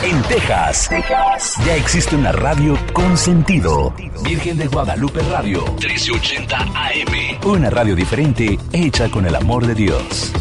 [0.04, 3.94] En Texas, Texas, ya existe una radio con sentido.
[4.24, 7.38] Virgen de Guadalupe Radio, 1380 AM.
[7.44, 10.32] Una radio diferente hecha con el amor de Dios.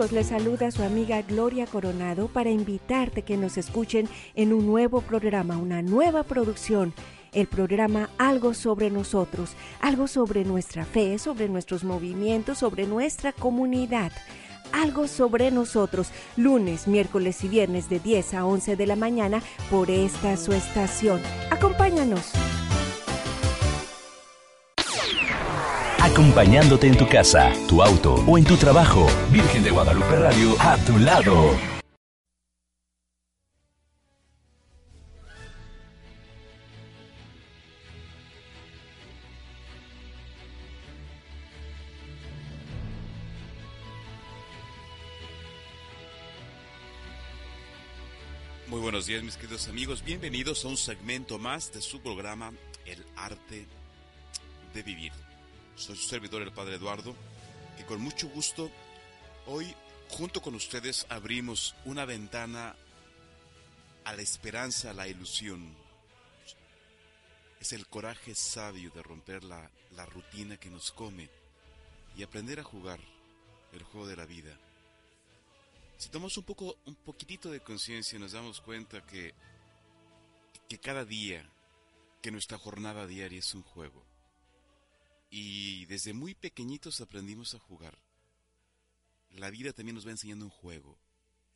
[0.00, 0.12] Amigos?
[0.12, 5.58] Les saluda su amiga Gloria Coronado para invitarte que nos escuchen en un nuevo programa,
[5.58, 6.94] una nueva producción
[7.32, 14.10] el programa Algo sobre nosotros, algo sobre nuestra fe, sobre nuestros movimientos, sobre nuestra comunidad.
[14.72, 19.90] Algo sobre nosotros, lunes, miércoles y viernes de 10 a 11 de la mañana por
[19.90, 21.20] esta su estación.
[21.50, 22.32] Acompáñanos.
[26.20, 30.76] Acompañándote en tu casa, tu auto o en tu trabajo, Virgen de Guadalupe Radio a
[30.76, 31.58] tu lado.
[48.66, 52.52] Muy buenos días mis queridos amigos, bienvenidos a un segmento más de su programa
[52.84, 53.66] El arte
[54.74, 55.29] de vivir.
[55.80, 57.16] Soy su servidor el Padre Eduardo
[57.80, 58.70] y con mucho gusto
[59.46, 59.74] hoy
[60.10, 62.76] junto con ustedes abrimos una ventana
[64.04, 65.74] a la esperanza, a la ilusión.
[67.60, 71.30] Es el coraje sabio de romper la, la rutina que nos come
[72.14, 73.00] y aprender a jugar
[73.72, 74.58] el juego de la vida
[75.96, 79.34] si tomamos un poco, un poquitito de conciencia, nos damos cuenta que,
[80.68, 81.46] que cada día,
[82.22, 84.09] que nuestra jornada diaria es un juego.
[85.30, 87.98] Y desde muy pequeñitos aprendimos a jugar.
[89.30, 90.98] La vida también nos va enseñando un juego.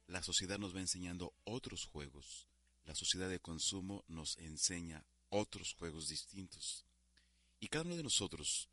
[0.07, 2.47] La sociedad nos va enseñando otros juegos.
[2.85, 6.85] La sociedad de consumo nos enseña otros juegos distintos.
[7.59, 8.69] Y cada uno de nosotros,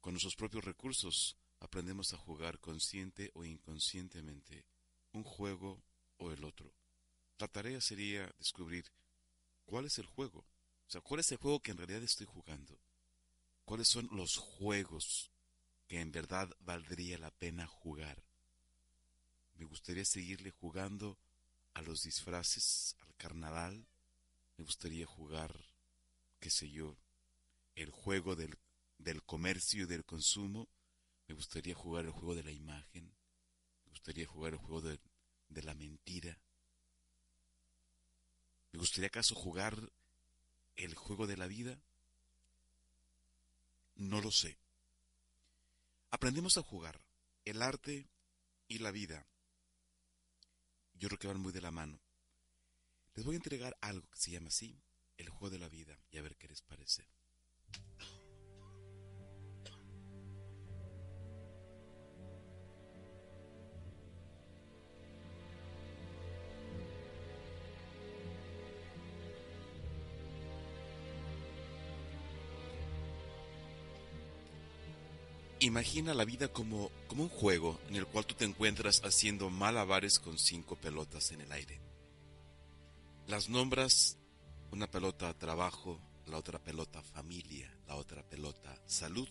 [0.00, 4.64] con nuestros propios recursos, aprendemos a jugar consciente o inconscientemente
[5.12, 5.82] un juego
[6.18, 6.72] o el otro.
[7.38, 8.84] La tarea sería descubrir
[9.64, 12.78] cuál es el juego, o sea, cuál es el juego que en realidad estoy jugando,
[13.66, 15.30] cuáles son los juegos
[15.86, 18.24] que en verdad valdría la pena jugar.
[19.56, 21.18] Me gustaría seguirle jugando
[21.74, 23.86] a los disfraces, al carnaval,
[24.56, 25.54] me gustaría jugar,
[26.40, 26.96] qué sé yo,
[27.74, 28.56] el juego del,
[28.96, 30.66] del comercio y del consumo,
[31.28, 33.12] me gustaría jugar el juego de la imagen,
[34.06, 35.00] gustaría jugar el juego de,
[35.48, 36.38] de la mentira?
[38.70, 39.90] ¿Me gustaría acaso jugar
[40.76, 41.76] el juego de la vida?
[43.96, 44.58] No lo sé.
[46.10, 47.00] Aprendemos a jugar
[47.44, 48.08] el arte
[48.68, 49.26] y la vida.
[50.94, 52.00] Yo creo que van muy de la mano.
[53.14, 54.78] Les voy a entregar algo que se llama así,
[55.16, 57.06] el juego de la vida, y a ver qué les parece.
[75.66, 80.20] Imagina la vida como, como un juego en el cual tú te encuentras haciendo malabares
[80.20, 81.80] con cinco pelotas en el aire.
[83.26, 84.16] Las nombras
[84.70, 89.28] una pelota trabajo, la otra pelota familia, la otra pelota salud,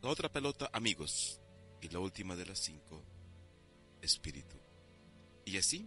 [0.00, 1.38] la otra pelota amigos
[1.82, 3.04] y la última de las cinco
[4.00, 4.56] espíritu.
[5.44, 5.86] Y así,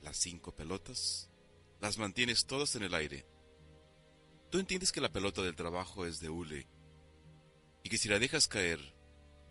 [0.00, 1.28] las cinco pelotas
[1.80, 3.26] las mantienes todas en el aire.
[4.48, 6.79] Tú entiendes que la pelota del trabajo es de hule
[7.82, 8.80] y que si la dejas caer,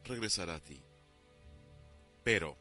[0.04, 0.82] regresará a ti.
[2.24, 2.58] Pero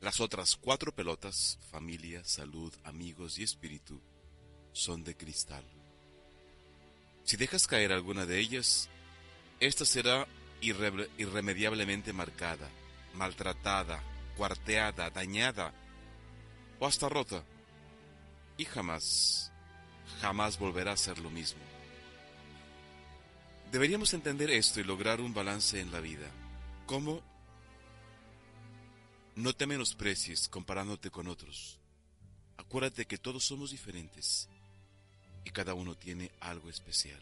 [0.00, 4.00] las otras cuatro pelotas, familia, salud, amigos y espíritu,
[4.72, 5.64] son de cristal.
[7.24, 8.88] Si dejas caer alguna de ellas,
[9.60, 10.26] esta será
[10.60, 12.68] irremediablemente marcada,
[13.14, 14.02] maltratada,
[14.36, 15.72] cuarteada, dañada
[16.80, 17.44] o hasta rota,
[18.56, 19.52] y jamás,
[20.20, 21.73] jamás volverá a ser lo mismo.
[23.74, 26.30] Deberíamos entender esto y lograr un balance en la vida.
[26.86, 27.20] ¿Cómo?
[29.34, 31.80] No te menosprecies comparándote con otros.
[32.56, 34.48] Acuérdate que todos somos diferentes
[35.44, 37.20] y cada uno tiene algo especial.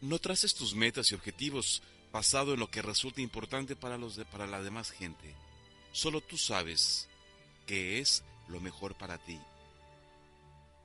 [0.00, 4.46] No traces tus metas y objetivos basado en lo que resulta importante para, los para
[4.46, 5.34] la demás gente.
[5.92, 7.06] Solo tú sabes
[7.66, 9.38] qué es lo mejor para ti.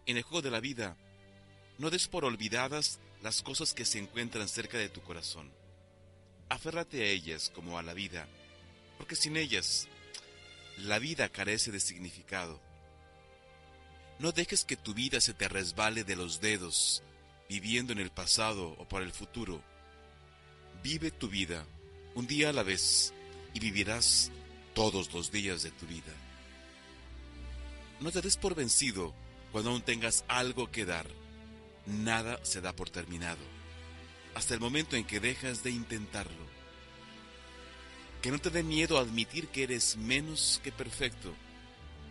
[0.05, 0.97] En el juego de la vida,
[1.77, 5.51] no des por olvidadas las cosas que se encuentran cerca de tu corazón.
[6.49, 8.27] Aférrate a ellas como a la vida,
[8.97, 9.87] porque sin ellas
[10.77, 12.59] la vida carece de significado.
[14.19, 17.03] No dejes que tu vida se te resbale de los dedos,
[17.47, 19.61] viviendo en el pasado o para el futuro.
[20.83, 21.65] Vive tu vida
[22.15, 23.13] un día a la vez
[23.53, 24.31] y vivirás
[24.73, 26.13] todos los días de tu vida.
[27.99, 29.13] No te des por vencido
[29.51, 31.07] cuando aún tengas algo que dar.
[31.89, 33.41] Nada se da por terminado,
[34.35, 36.47] hasta el momento en que dejas de intentarlo.
[38.21, 41.33] Que no te dé miedo admitir que eres menos que perfecto,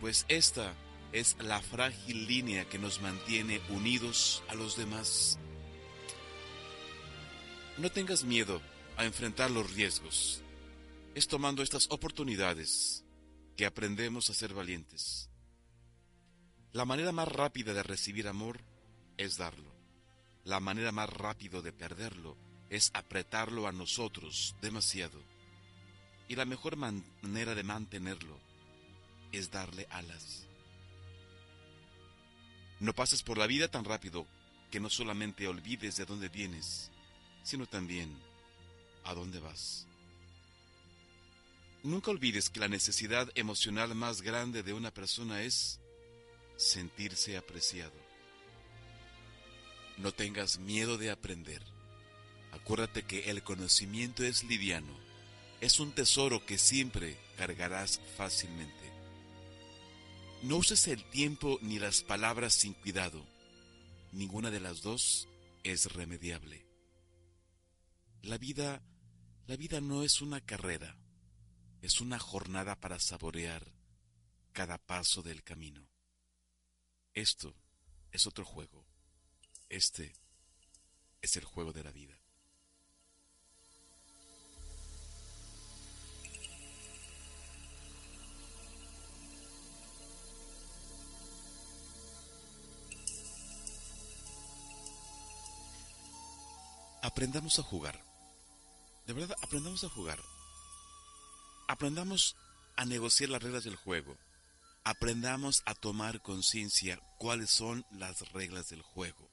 [0.01, 0.73] pues esta
[1.11, 5.39] es la frágil línea que nos mantiene unidos a los demás.
[7.77, 8.61] No tengas miedo
[8.97, 10.41] a enfrentar los riesgos.
[11.15, 13.05] Es tomando estas oportunidades
[13.55, 15.29] que aprendemos a ser valientes.
[16.73, 18.59] La manera más rápida de recibir amor
[19.17, 19.68] es darlo.
[20.49, 22.35] La manera más rápida de perderlo
[22.71, 25.21] es apretarlo a nosotros demasiado.
[26.27, 28.35] Y la mejor manera de mantenerlo
[29.31, 30.47] es darle alas.
[32.79, 34.25] No pases por la vida tan rápido
[34.71, 36.89] que no solamente olvides de dónde vienes,
[37.43, 38.11] sino también
[39.03, 39.85] a dónde vas.
[41.83, 45.79] Nunca olvides que la necesidad emocional más grande de una persona es
[46.57, 48.08] sentirse apreciado.
[49.99, 51.61] No tengas miedo de aprender.
[52.51, 54.97] Acuérdate que el conocimiento es liviano,
[55.61, 58.73] es un tesoro que siempre cargarás fácilmente.
[60.41, 63.25] No uses el tiempo ni las palabras sin cuidado.
[64.13, 65.27] Ninguna de las dos
[65.63, 66.65] es remediable.
[68.21, 68.81] La vida,
[69.47, 70.97] la vida no es una carrera,
[71.81, 73.73] es una jornada para saborear
[74.53, 75.89] cada paso del camino.
[77.13, 77.53] Esto
[78.11, 78.88] es otro juego.
[79.69, 80.15] Este
[81.21, 82.19] es el juego de la vida.
[97.01, 98.03] Aprendamos a jugar.
[99.05, 100.19] De verdad, aprendamos a jugar.
[101.67, 102.35] Aprendamos
[102.75, 104.17] a negociar las reglas del juego.
[104.83, 109.29] Aprendamos a tomar conciencia cuáles son las reglas del juego.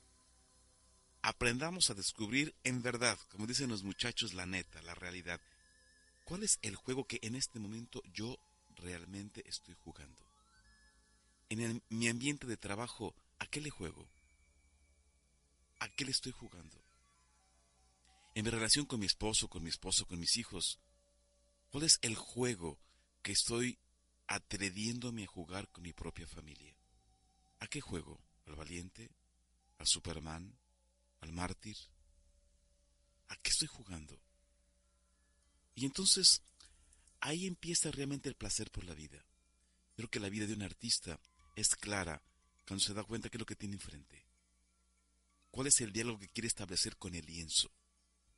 [1.27, 5.41] Aprendamos a descubrir en verdad, como dicen los muchachos, la neta, la realidad.
[6.25, 8.39] ¿Cuál es el juego que en este momento yo
[8.77, 10.25] realmente estoy jugando?
[11.49, 14.09] En mi ambiente de trabajo, ¿a qué le juego?
[15.81, 16.81] ¿A qué le estoy jugando?
[18.37, 20.79] en mi relación con mi esposo, con mi esposo, con mis hijos?
[21.71, 22.79] ¿Cuál es el juego
[23.23, 23.79] que estoy
[24.27, 26.77] atreviéndome a jugar con mi propia familia?
[27.61, 28.21] ¿A qué juego?
[28.45, 29.11] ¿Al valiente?
[29.79, 30.55] ¿Al Superman?
[31.27, 31.77] ¿Al mártir?
[33.27, 34.17] ¿A qué estoy jugando?
[35.75, 36.41] Y entonces
[37.19, 39.27] ahí empieza realmente el placer por la vida.
[39.97, 41.19] Creo que la vida de un artista
[41.57, 42.23] es clara
[42.65, 44.25] cuando se da cuenta que es lo que tiene enfrente.
[45.51, 47.73] ¿Cuál es el diálogo que quiere establecer con el lienzo?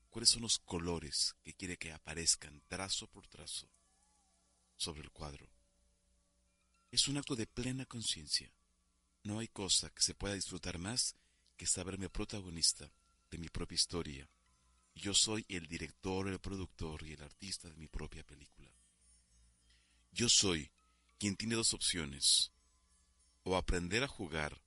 [0.08, 3.68] cuáles son los colores que quiere que aparezcan trazo por trazo
[4.74, 5.46] sobre el cuadro.
[6.90, 8.50] Es un acto de plena conciencia.
[9.24, 11.14] No hay cosa que se pueda disfrutar más
[11.58, 12.90] que saberme protagonista
[13.30, 14.26] de mi propia historia.
[14.94, 18.70] Yo soy el director, el productor y el artista de mi propia película.
[20.12, 20.70] Yo soy
[21.18, 22.52] quien tiene dos opciones.
[23.42, 24.60] O aprender a jugar,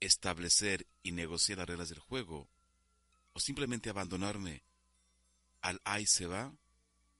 [0.00, 2.48] establecer y negociar las reglas del juego,
[3.32, 4.62] o simplemente abandonarme
[5.60, 6.54] al ahí se va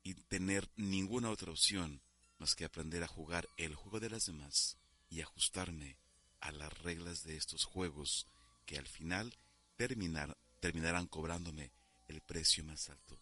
[0.02, 2.00] y tener ninguna otra opción
[2.38, 4.78] más que aprender a jugar el juego de las demás
[5.10, 5.98] y ajustarme
[6.40, 8.26] a las reglas de estos juegos
[8.66, 9.32] que al final
[9.76, 11.70] terminar, terminarán cobrándome
[12.08, 13.18] el precio más alto.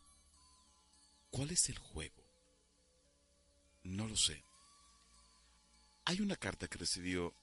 [1.31, 2.25] ¿Cuál es el juego?
[3.83, 4.45] No lo sé.
[6.07, 7.35] Hay una carta que recibió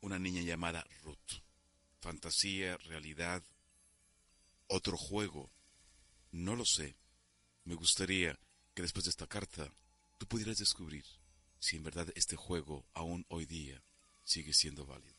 [0.00, 1.42] una niña llamada Ruth.
[2.00, 3.42] Fantasía, realidad,
[4.66, 5.50] otro juego.
[6.32, 6.96] No lo sé.
[7.64, 8.38] Me gustaría
[8.74, 9.72] que después de esta carta
[10.18, 11.04] tú pudieras descubrir
[11.58, 13.82] si en verdad este juego aún hoy día
[14.24, 15.13] sigue siendo válido.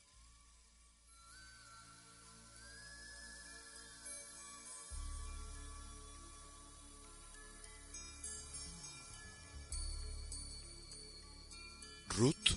[12.16, 12.56] Ruth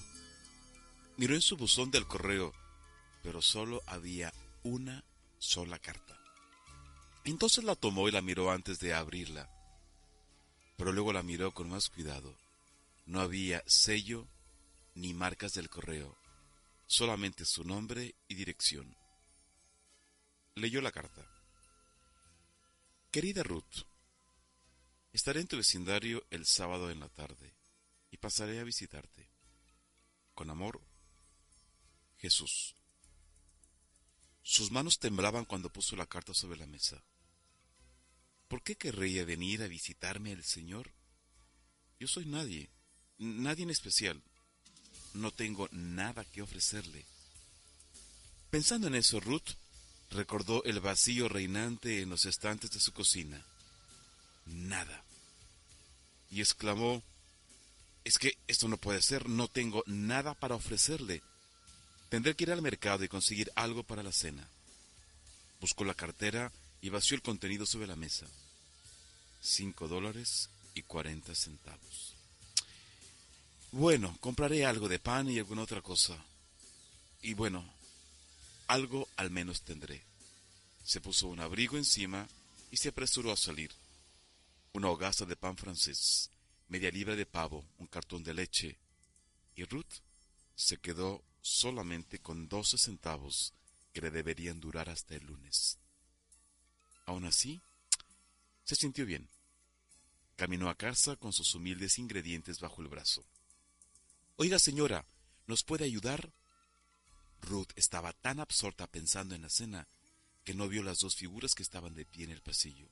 [1.16, 2.54] miró en su buzón del correo,
[3.24, 4.32] pero solo había
[4.62, 5.04] una
[5.38, 6.16] sola carta.
[7.24, 9.50] Entonces la tomó y la miró antes de abrirla,
[10.76, 12.38] pero luego la miró con más cuidado.
[13.06, 14.28] No había sello
[14.94, 16.16] ni marcas del correo,
[16.86, 18.96] solamente su nombre y dirección.
[20.54, 21.26] Leyó la carta.
[23.10, 23.86] Querida Ruth,
[25.12, 27.56] estaré en tu vecindario el sábado en la tarde
[28.12, 29.27] y pasaré a visitarte.
[30.38, 30.80] Con amor,
[32.18, 32.76] Jesús.
[34.44, 37.02] Sus manos temblaban cuando puso la carta sobre la mesa.
[38.46, 40.92] ¿por qué querría venir a visitarme el Señor?
[41.98, 42.70] Yo soy nadie,
[43.18, 44.22] nadie en especial.
[45.12, 47.04] No tengo nada que ofrecerle.
[48.48, 49.56] Pensando en eso, Ruth
[50.10, 53.44] recordó el vacío reinante en los estantes de su cocina.
[54.46, 55.02] Nada.
[56.30, 57.02] Y exclamó,
[58.08, 61.22] es que esto no puede ser, no tengo nada para ofrecerle.
[62.08, 64.48] Tendré que ir al mercado y conseguir algo para la cena.
[65.60, 66.50] Buscó la cartera
[66.80, 68.26] y vació el contenido sobre la mesa.
[69.42, 72.14] Cinco dólares y cuarenta centavos.
[73.72, 76.16] Bueno, compraré algo de pan y alguna otra cosa.
[77.20, 77.70] Y bueno,
[78.68, 80.02] algo al menos tendré.
[80.82, 82.26] Se puso un abrigo encima
[82.70, 83.70] y se apresuró a salir.
[84.72, 86.30] Una hogaza de pan francés,
[86.68, 88.78] media libra de pavo, un cartón de leche,
[89.54, 90.02] y Ruth
[90.54, 93.54] se quedó solamente con doce centavos
[93.92, 95.78] que le deberían durar hasta el lunes.
[97.06, 97.60] Aún así,
[98.64, 99.28] se sintió bien.
[100.36, 103.24] Caminó a casa con sus humildes ingredientes bajo el brazo.
[104.36, 105.06] Oiga, señora,
[105.46, 106.32] ¿nos puede ayudar?
[107.40, 109.88] Ruth estaba tan absorta pensando en la cena
[110.44, 112.88] que no vio las dos figuras que estaban de pie en el pasillo.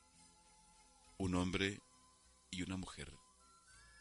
[1.18, 1.81] Un hombre
[2.51, 3.12] y una mujer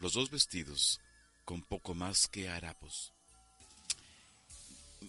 [0.06, 1.00] los dos vestidos
[1.46, 3.12] con poco más que harapos.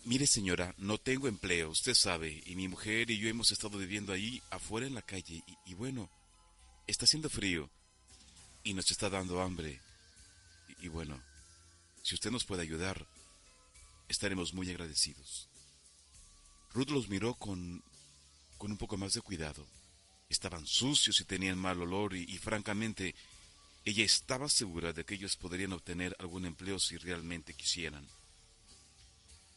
[0.05, 4.15] Mire señora, no tengo empleo, usted sabe, y mi mujer y yo hemos estado viviendo
[4.15, 6.09] ahí afuera en la calle, y, bueno,
[6.87, 7.69] está haciendo frío,
[8.65, 9.83] y nos está dando hambre,
[10.81, 11.23] y, bueno,
[12.03, 13.07] si usted nos puede ayudar,
[14.09, 15.51] estaremos muy agradecidos.
[16.73, 17.85] Ruth los miró con,
[18.57, 19.67] con un poco más de cuidado.
[20.31, 23.15] Estaban sucios y tenían mal olor y francamente
[23.87, 28.05] ella estaba segura de que ellos podrían obtener algún empleo si realmente quisieran.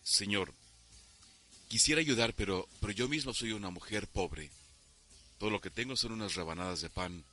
[0.04, 0.54] Señor,
[1.68, 4.52] quisiera ayudar, pero, pero yo misma soy una mujer pobre.
[5.40, 7.24] Todo lo que tengo son unas rebanadas de pan.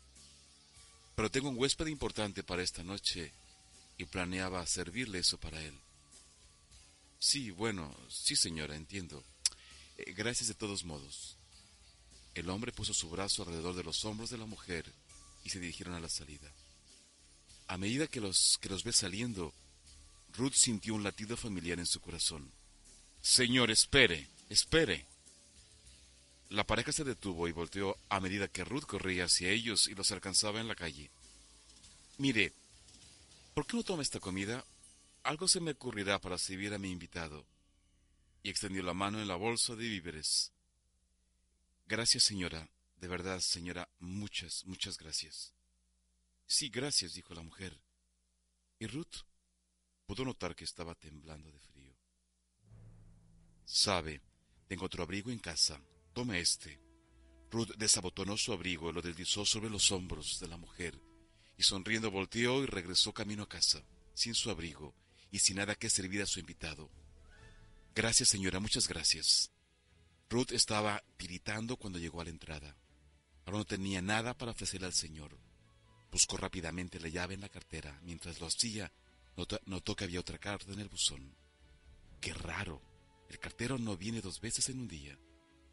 [1.15, 3.31] Pero tengo un huésped importante para esta noche
[3.99, 5.75] y planeaba servirle eso para él.
[7.19, 9.23] Sí, bueno, sí señora, entiendo.
[9.99, 11.37] Eh, gracias de todos modos.
[12.35, 14.91] El hombre puso su brazo alrededor de los hombros de la mujer
[15.45, 16.51] y se dirigieron a la salida.
[17.69, 19.53] A medida que los, que los ve saliendo,
[20.35, 22.51] Ruth sintió un latido familiar en su corazón.
[23.21, 25.07] Señor, espere, espere.
[26.51, 30.13] La pareja se detuvo y volteó a medida que Ruth corría hacia ellos y los
[30.13, 31.11] alcanzaba en la calle.
[32.19, 32.53] Mire,
[33.55, 34.65] ¿por qué no toma esta comida?
[35.25, 37.45] Algo se me ocurrirá para servir a mi invitado.
[38.45, 40.53] Y extendió la mano en la bolsa de víveres.
[41.89, 42.69] Gracias, señora.
[43.01, 45.56] De verdad, señora, muchas, muchas gracias.
[46.47, 47.81] Sí, gracias, dijo la mujer.
[48.79, 49.25] Y Ruth
[50.07, 51.97] pudo notar que estaba temblando de frío.
[53.65, 54.23] Sabe,
[54.69, 55.81] tengo otro abrigo en casa.
[56.13, 56.81] Tome este.
[57.51, 61.01] Ruth desabotonó su abrigo lo deslizó sobre los hombros de la mujer,
[61.57, 63.83] y sonriendo volteó y regresó camino a casa,
[64.15, 64.95] sin su abrigo
[65.31, 66.91] y sin nada que servir a su invitado.
[67.95, 69.51] Gracias, señora, muchas gracias.
[70.29, 72.77] Ruth estaba tiritando cuando llegó a la entrada.
[73.45, 75.39] Ahora no tenía nada para ofrecerle al Señor.
[76.17, 78.01] Buscó rápidamente la llave en la cartera.
[78.03, 78.91] Mientras lo hacía,
[79.67, 81.37] notó, que había otra carta en el buzón.
[82.23, 82.81] ¡Qué raro!
[83.29, 85.19] El cartero no viene dos veces en un día.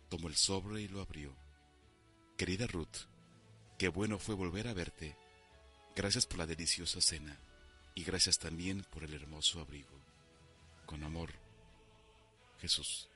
[0.09, 1.33] Tomó el sobre y lo abrió.
[2.37, 3.07] Querida Ruth,
[3.79, 5.15] qué bueno fue volver a verte.
[5.95, 7.39] Gracias por la deliciosa cena
[7.95, 9.97] y gracias también por el hermoso abrigo.
[10.85, 11.31] Con amor,
[12.59, 13.07] Jesús.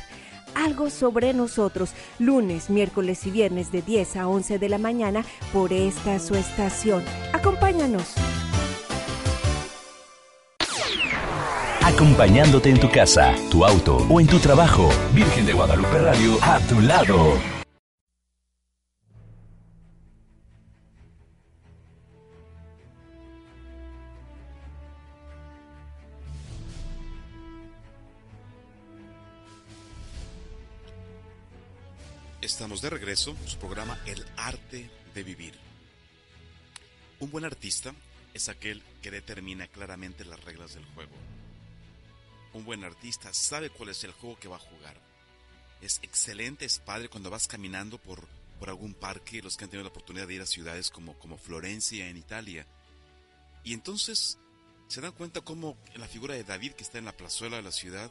[0.54, 5.72] Algo sobre nosotros, lunes, miércoles y viernes de 10 a 11 de la mañana por
[5.72, 7.02] esta su estación.
[7.32, 8.14] Acompáñanos.
[11.98, 16.60] Acompañándote en tu casa, tu auto o en tu trabajo, Virgen de Guadalupe Radio a
[16.60, 17.36] tu lado.
[32.40, 35.54] Estamos de regreso, su programa El arte de vivir.
[37.18, 37.92] Un buen artista
[38.34, 41.10] es aquel que determina claramente las reglas del juego.
[42.52, 45.00] Un buen artista sabe cuál es el juego que va a jugar.
[45.80, 48.26] Es excelente, es padre cuando vas caminando por,
[48.58, 51.38] por algún parque, los que han tenido la oportunidad de ir a ciudades como, como
[51.38, 52.66] Florencia en Italia.
[53.64, 54.38] Y entonces
[54.88, 57.72] se dan cuenta cómo la figura de David que está en la plazuela de la
[57.72, 58.10] ciudad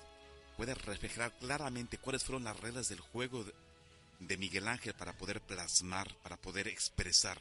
[0.56, 3.46] puede reflejar claramente cuáles fueron las reglas del juego
[4.20, 7.40] de Miguel Ángel para poder plasmar, para poder expresar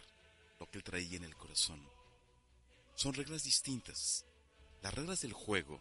[0.59, 1.81] lo que él traía en el corazón.
[2.95, 4.25] Son reglas distintas.
[4.83, 5.81] Las reglas del juego,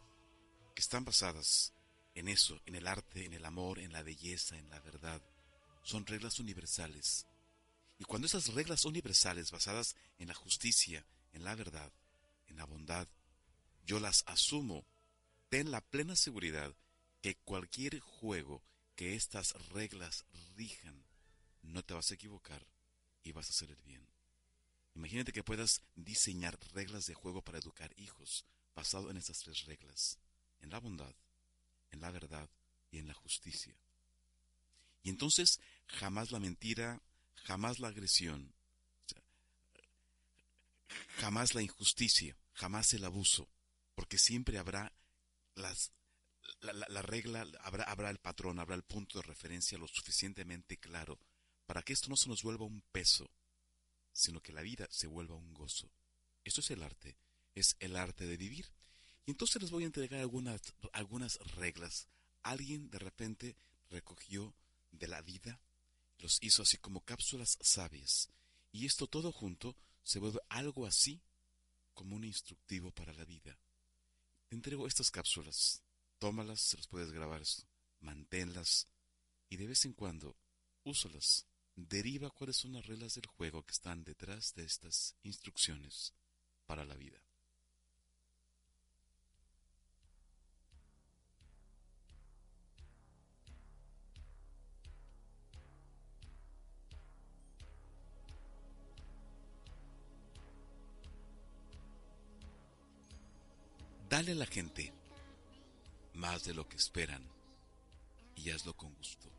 [0.76, 1.74] que están basadas
[2.14, 5.22] en eso, en el arte, en el amor, en la belleza, en la verdad,
[5.84, 7.26] son reglas universales.
[7.98, 11.92] Y cuando esas reglas universales basadas en la justicia, en la verdad,
[12.48, 13.08] en la bondad,
[13.86, 14.86] yo las asumo,
[15.50, 16.76] ten la plena seguridad
[17.22, 18.62] que cualquier juego
[18.96, 21.06] que estas reglas rijan,
[21.62, 22.66] no te vas a equivocar
[23.24, 24.08] y vas a hacer el bien.
[24.94, 28.46] Imagínate que puedas diseñar reglas de juego para educar hijos
[28.76, 30.20] basado en estas tres reglas,
[30.62, 31.14] en la bondad,
[31.92, 32.50] en la verdad
[32.92, 33.76] y en la justicia.
[35.04, 37.02] Y entonces jamás la mentira,
[37.36, 38.54] jamás la agresión,
[41.18, 43.48] jamás la injusticia, jamás el abuso,
[43.94, 44.92] porque siempre habrá
[45.56, 45.92] las
[46.62, 51.20] la, regla, habrá, habrá el patrón, habrá el punto de referencia lo suficientemente claro
[51.66, 53.30] para que esto no se nos vuelva un peso,
[54.12, 55.92] sino que la vida se vuelva un gozo.
[56.44, 57.18] Esto es el arte,
[57.56, 58.68] es el arte de vivir.
[59.26, 60.62] Y entonces les voy a entregar algunas,
[60.94, 62.08] algunas reglas.
[62.44, 63.58] Alguien de repente
[63.90, 64.54] recogió
[64.92, 65.60] de la vida,
[66.20, 68.30] los hizo así como cápsulas sabias.
[68.72, 71.22] Y esto todo junto se vuelve algo así
[71.94, 73.58] como un instructivo para la vida.
[74.48, 75.82] Te entrego estas cápsulas
[76.20, 77.42] tómalas, se las puedes grabar,
[78.00, 78.88] manténlas
[79.50, 80.38] y de vez en cuando
[80.84, 81.46] úsalas.
[81.76, 86.14] Deriva cuáles son las reglas del juego que están detrás de estas instrucciones
[86.66, 87.25] para la vida.
[104.16, 104.94] Dale a la gente
[106.14, 107.22] más de lo que esperan
[108.38, 109.30] y hazlo con gusto.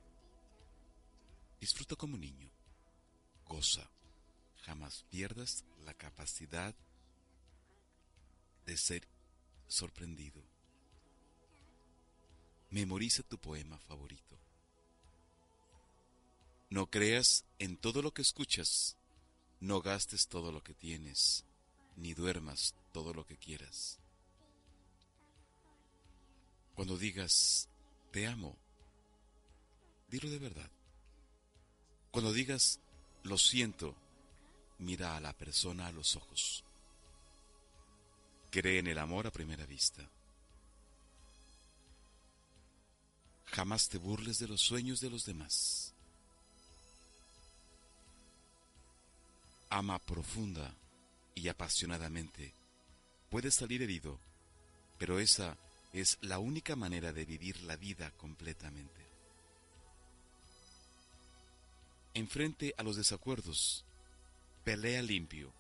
[1.59, 2.51] Disfruta como niño,
[3.47, 3.89] goza,
[4.67, 6.75] jamás pierdas la capacidad
[8.67, 9.09] de ser
[9.67, 10.43] sorprendido.
[12.69, 14.39] Memoriza tu poema favorito.
[16.69, 18.99] No creas en todo lo que escuchas,
[19.59, 21.47] no gastes todo lo que tienes,
[21.97, 24.01] ni duermas todo lo que quieras.
[26.77, 27.69] Cuando digas,
[28.13, 28.55] te amo,
[30.09, 30.71] dilo de verdad.
[32.11, 32.79] Cuando digas,
[33.23, 33.95] lo siento,
[34.79, 36.65] mira a la persona a los ojos.
[38.51, 40.07] Cree en el amor a primera vista.
[43.47, 45.95] Jamás te burles de los sueños de los demás.
[49.71, 50.75] Ama profunda
[51.35, 52.53] y apasionadamente.
[53.31, 54.19] Puedes salir herido,
[54.99, 55.57] pero esa
[55.97, 59.07] es la única manera de vivir la vida completamente.
[62.13, 63.85] Enfrente a los desacuerdos,
[64.63, 65.53] pelea limpio,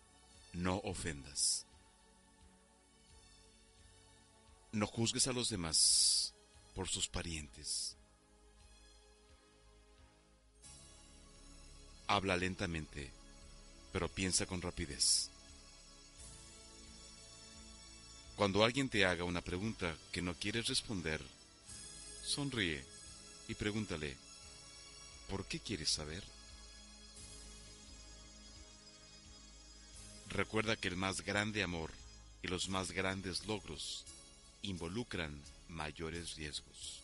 [0.53, 1.67] no ofendas.
[4.73, 6.35] No juzgues a los demás
[6.75, 7.97] por sus parientes.
[12.09, 13.11] Habla lentamente,
[13.93, 15.31] pero piensa con rapidez.
[18.37, 21.23] Cuando alguien te haga una pregunta que no quieres responder,
[22.23, 22.85] sonríe
[23.49, 24.15] y pregúntale,
[25.31, 26.23] ¿por qué quieres saber?
[30.29, 31.91] Recuerda que el más grande amor
[32.43, 34.05] y los más grandes logros
[34.61, 37.03] involucran mayores riesgos.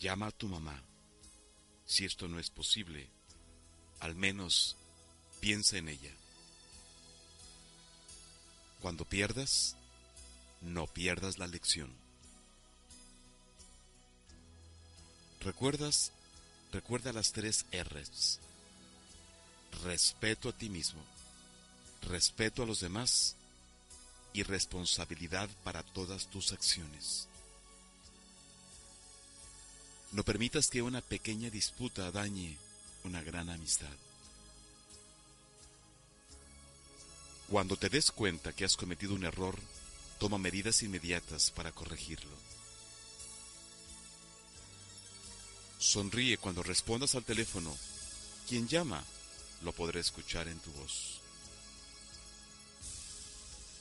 [0.00, 0.82] Llama a tu mamá.
[1.86, 3.06] Si esto no es posible,
[4.00, 4.74] al menos
[5.40, 6.10] piensa en ella.
[8.84, 9.76] Cuando pierdas,
[10.60, 11.90] no pierdas la lección.
[15.40, 16.12] ¿Recuerdas?
[16.70, 18.40] Recuerda las tres R's.
[19.84, 21.00] Respeto a ti mismo,
[22.02, 23.36] respeto a los demás
[24.34, 27.26] y responsabilidad para todas tus acciones.
[30.12, 32.58] No permitas que una pequeña disputa dañe
[33.02, 33.96] una gran amistad.
[37.48, 39.58] Cuando te des cuenta que has cometido un error,
[40.18, 42.34] toma medidas inmediatas para corregirlo.
[45.78, 47.76] Sonríe cuando respondas al teléfono.
[48.48, 49.04] Quien llama,
[49.62, 51.20] lo podré escuchar en tu voz.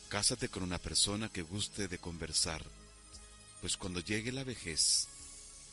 [0.09, 2.63] Cásate con una persona que guste de conversar,
[3.61, 5.07] pues cuando llegue la vejez,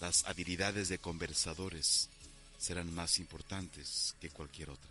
[0.01, 2.09] las habilidades de conversadores
[2.59, 4.91] serán más importantes que cualquier otra.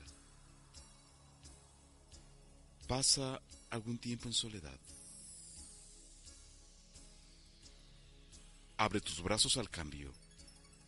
[2.89, 4.79] Pasa algún tiempo en soledad.
[8.77, 10.11] Abre tus brazos al cambio,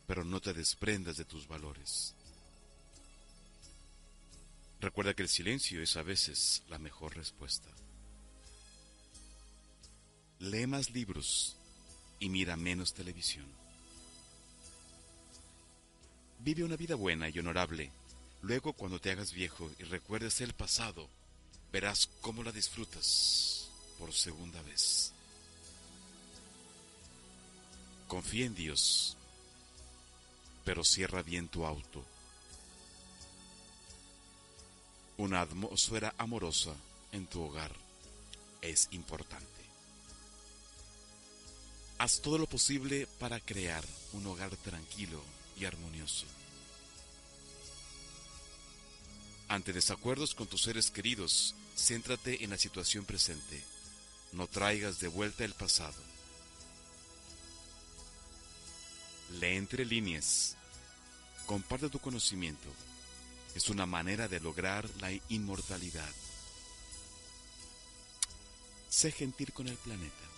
[0.07, 2.15] pero no te desprendas de tus valores.
[4.79, 7.69] Recuerda que el silencio es a veces la mejor respuesta.
[10.39, 11.55] Lee más libros
[12.19, 13.45] y mira menos televisión.
[16.39, 17.91] Vive una vida buena y honorable.
[18.41, 21.07] Luego, cuando te hagas viejo y recuerdes el pasado,
[21.71, 25.13] verás cómo la disfrutas por segunda vez.
[28.07, 29.15] Confía en Dios,
[30.65, 32.03] pero cierra bien tu auto.
[35.17, 36.73] Una atmósfera amorosa
[37.11, 37.71] en tu hogar
[38.61, 39.45] es importante.
[41.99, 45.21] Haz todo lo posible para crear un hogar tranquilo
[45.57, 46.25] y armonioso.
[49.51, 53.61] Ante desacuerdos con tus seres queridos, céntrate en la situación presente.
[54.31, 56.01] No traigas de vuelta el pasado.
[59.41, 60.55] Lee entre líneas.
[61.47, 62.69] Comparte tu conocimiento.
[63.53, 66.13] Es una manera de lograr la inmortalidad.
[68.87, 70.29] Sé gentil con el planeta.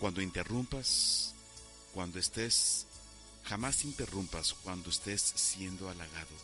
[0.00, 1.36] Cuando interrumpas,
[1.94, 2.87] cuando estés
[3.48, 6.36] Jamás interrumpas cuando estés siendo halagado.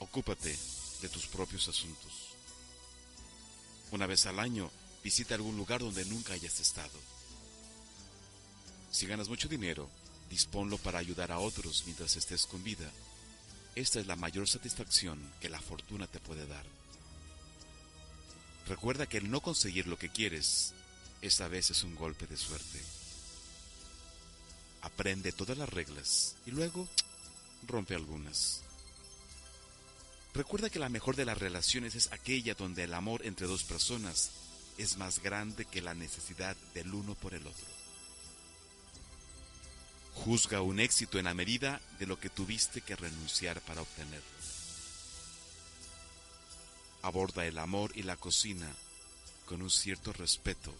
[0.00, 0.54] Ocúpate
[1.00, 2.12] de tus propios asuntos.
[3.90, 4.70] Una vez al año,
[5.02, 6.98] visita algún lugar donde nunca hayas estado.
[8.90, 9.88] Si ganas mucho dinero,
[10.28, 12.90] disponlo para ayudar a otros mientras estés con vida.
[13.76, 16.66] Esta es la mayor satisfacción que la fortuna te puede dar.
[18.68, 20.74] Recuerda que el no conseguir lo que quieres,
[21.22, 22.95] esta vez es un golpe de suerte
[24.86, 26.88] aprende todas las reglas y luego
[27.66, 28.62] rompe algunas.
[30.32, 34.30] Recuerda que la mejor de las relaciones es aquella donde el amor entre dos personas
[34.78, 37.66] es más grande que la necesidad del uno por el otro.
[40.14, 44.36] Juzga un éxito en la medida de lo que tuviste que renunciar para obtenerlo.
[47.02, 48.72] Aborda el amor y la cocina
[49.46, 50.72] con un cierto respeto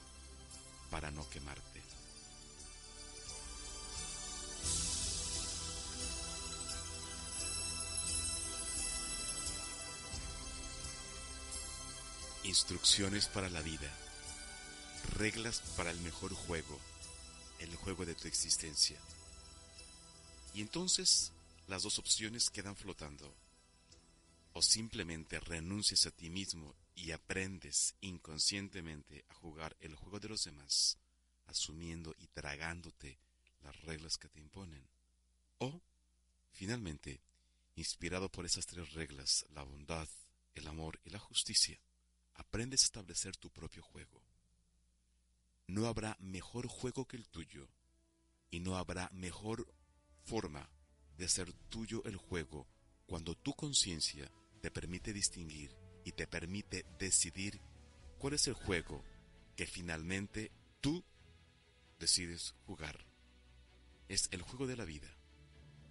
[0.90, 1.75] para no quemarte.
[12.46, 13.92] Instrucciones para la vida.
[15.18, 16.78] Reglas para el mejor juego,
[17.58, 18.96] el juego de tu existencia.
[20.54, 21.32] Y entonces
[21.66, 23.34] las dos opciones quedan flotando.
[24.52, 30.44] O simplemente renuncias a ti mismo y aprendes inconscientemente a jugar el juego de los
[30.44, 30.98] demás,
[31.48, 33.18] asumiendo y tragándote
[33.64, 34.86] las reglas que te imponen.
[35.58, 35.80] O,
[36.52, 37.18] finalmente,
[37.74, 40.08] inspirado por esas tres reglas, la bondad,
[40.54, 41.76] el amor y la justicia,
[42.36, 44.22] aprendes a establecer tu propio juego.
[45.66, 47.68] No habrá mejor juego que el tuyo
[48.50, 49.66] y no habrá mejor
[50.24, 50.68] forma
[51.16, 52.66] de ser tuyo el juego
[53.06, 54.30] cuando tu conciencia
[54.60, 57.60] te permite distinguir y te permite decidir
[58.18, 59.02] cuál es el juego
[59.56, 61.04] que finalmente tú
[61.98, 63.06] decides jugar.
[64.08, 65.08] es el juego de la vida.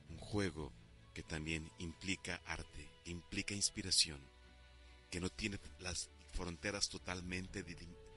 [0.10, 0.72] Un juego
[1.14, 4.22] que también implica arte, implica inspiración,
[5.10, 7.66] que no tiene las fronteras totalmente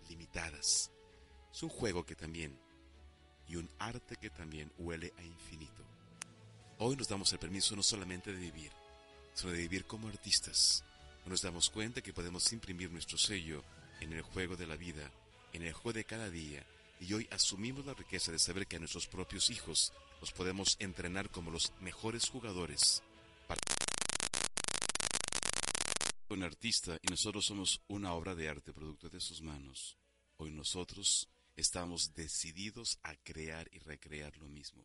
[0.09, 0.91] limitadas.
[1.53, 2.59] Es un juego que también,
[3.47, 5.85] y un arte que también huele a infinito.
[6.79, 8.73] Hoy nos damos el permiso no solamente de vivir,
[9.35, 10.85] sino de vivir como artistas.
[11.27, 13.63] Nos damos cuenta que podemos imprimir nuestro sello
[14.01, 15.11] en el juego de la vida,
[15.53, 16.65] en el juego de cada día,
[17.01, 21.31] y hoy asumimos la riqueza de saber que a nuestros propios hijos los podemos entrenar
[21.31, 23.03] como los mejores jugadores.
[26.29, 29.97] Un artista y nosotros somos una obra de arte producto de sus manos.
[30.37, 34.85] Hoy nosotros estamos decididos a crear y recrear lo mismo.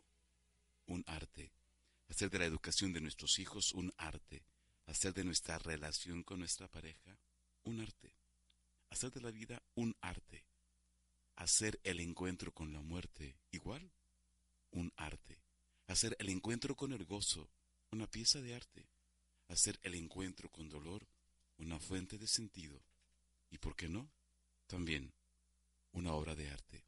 [0.87, 1.51] Un arte.
[2.09, 4.43] Hacer de la educación de nuestros hijos un arte.
[4.87, 7.17] Hacer de nuestra relación con nuestra pareja
[7.63, 8.15] un arte.
[8.89, 10.45] Hacer de la vida un arte
[11.35, 13.91] hacer el encuentro con la muerte igual,
[14.71, 15.41] un arte.
[15.87, 17.49] Hacer el encuentro con el gozo,
[17.91, 18.87] una pieza de arte.
[19.49, 21.05] Hacer el encuentro con dolor,
[21.57, 22.83] una fuente de sentido.
[23.49, 24.11] Y por qué no,
[24.67, 25.13] también
[25.91, 26.85] una obra de arte.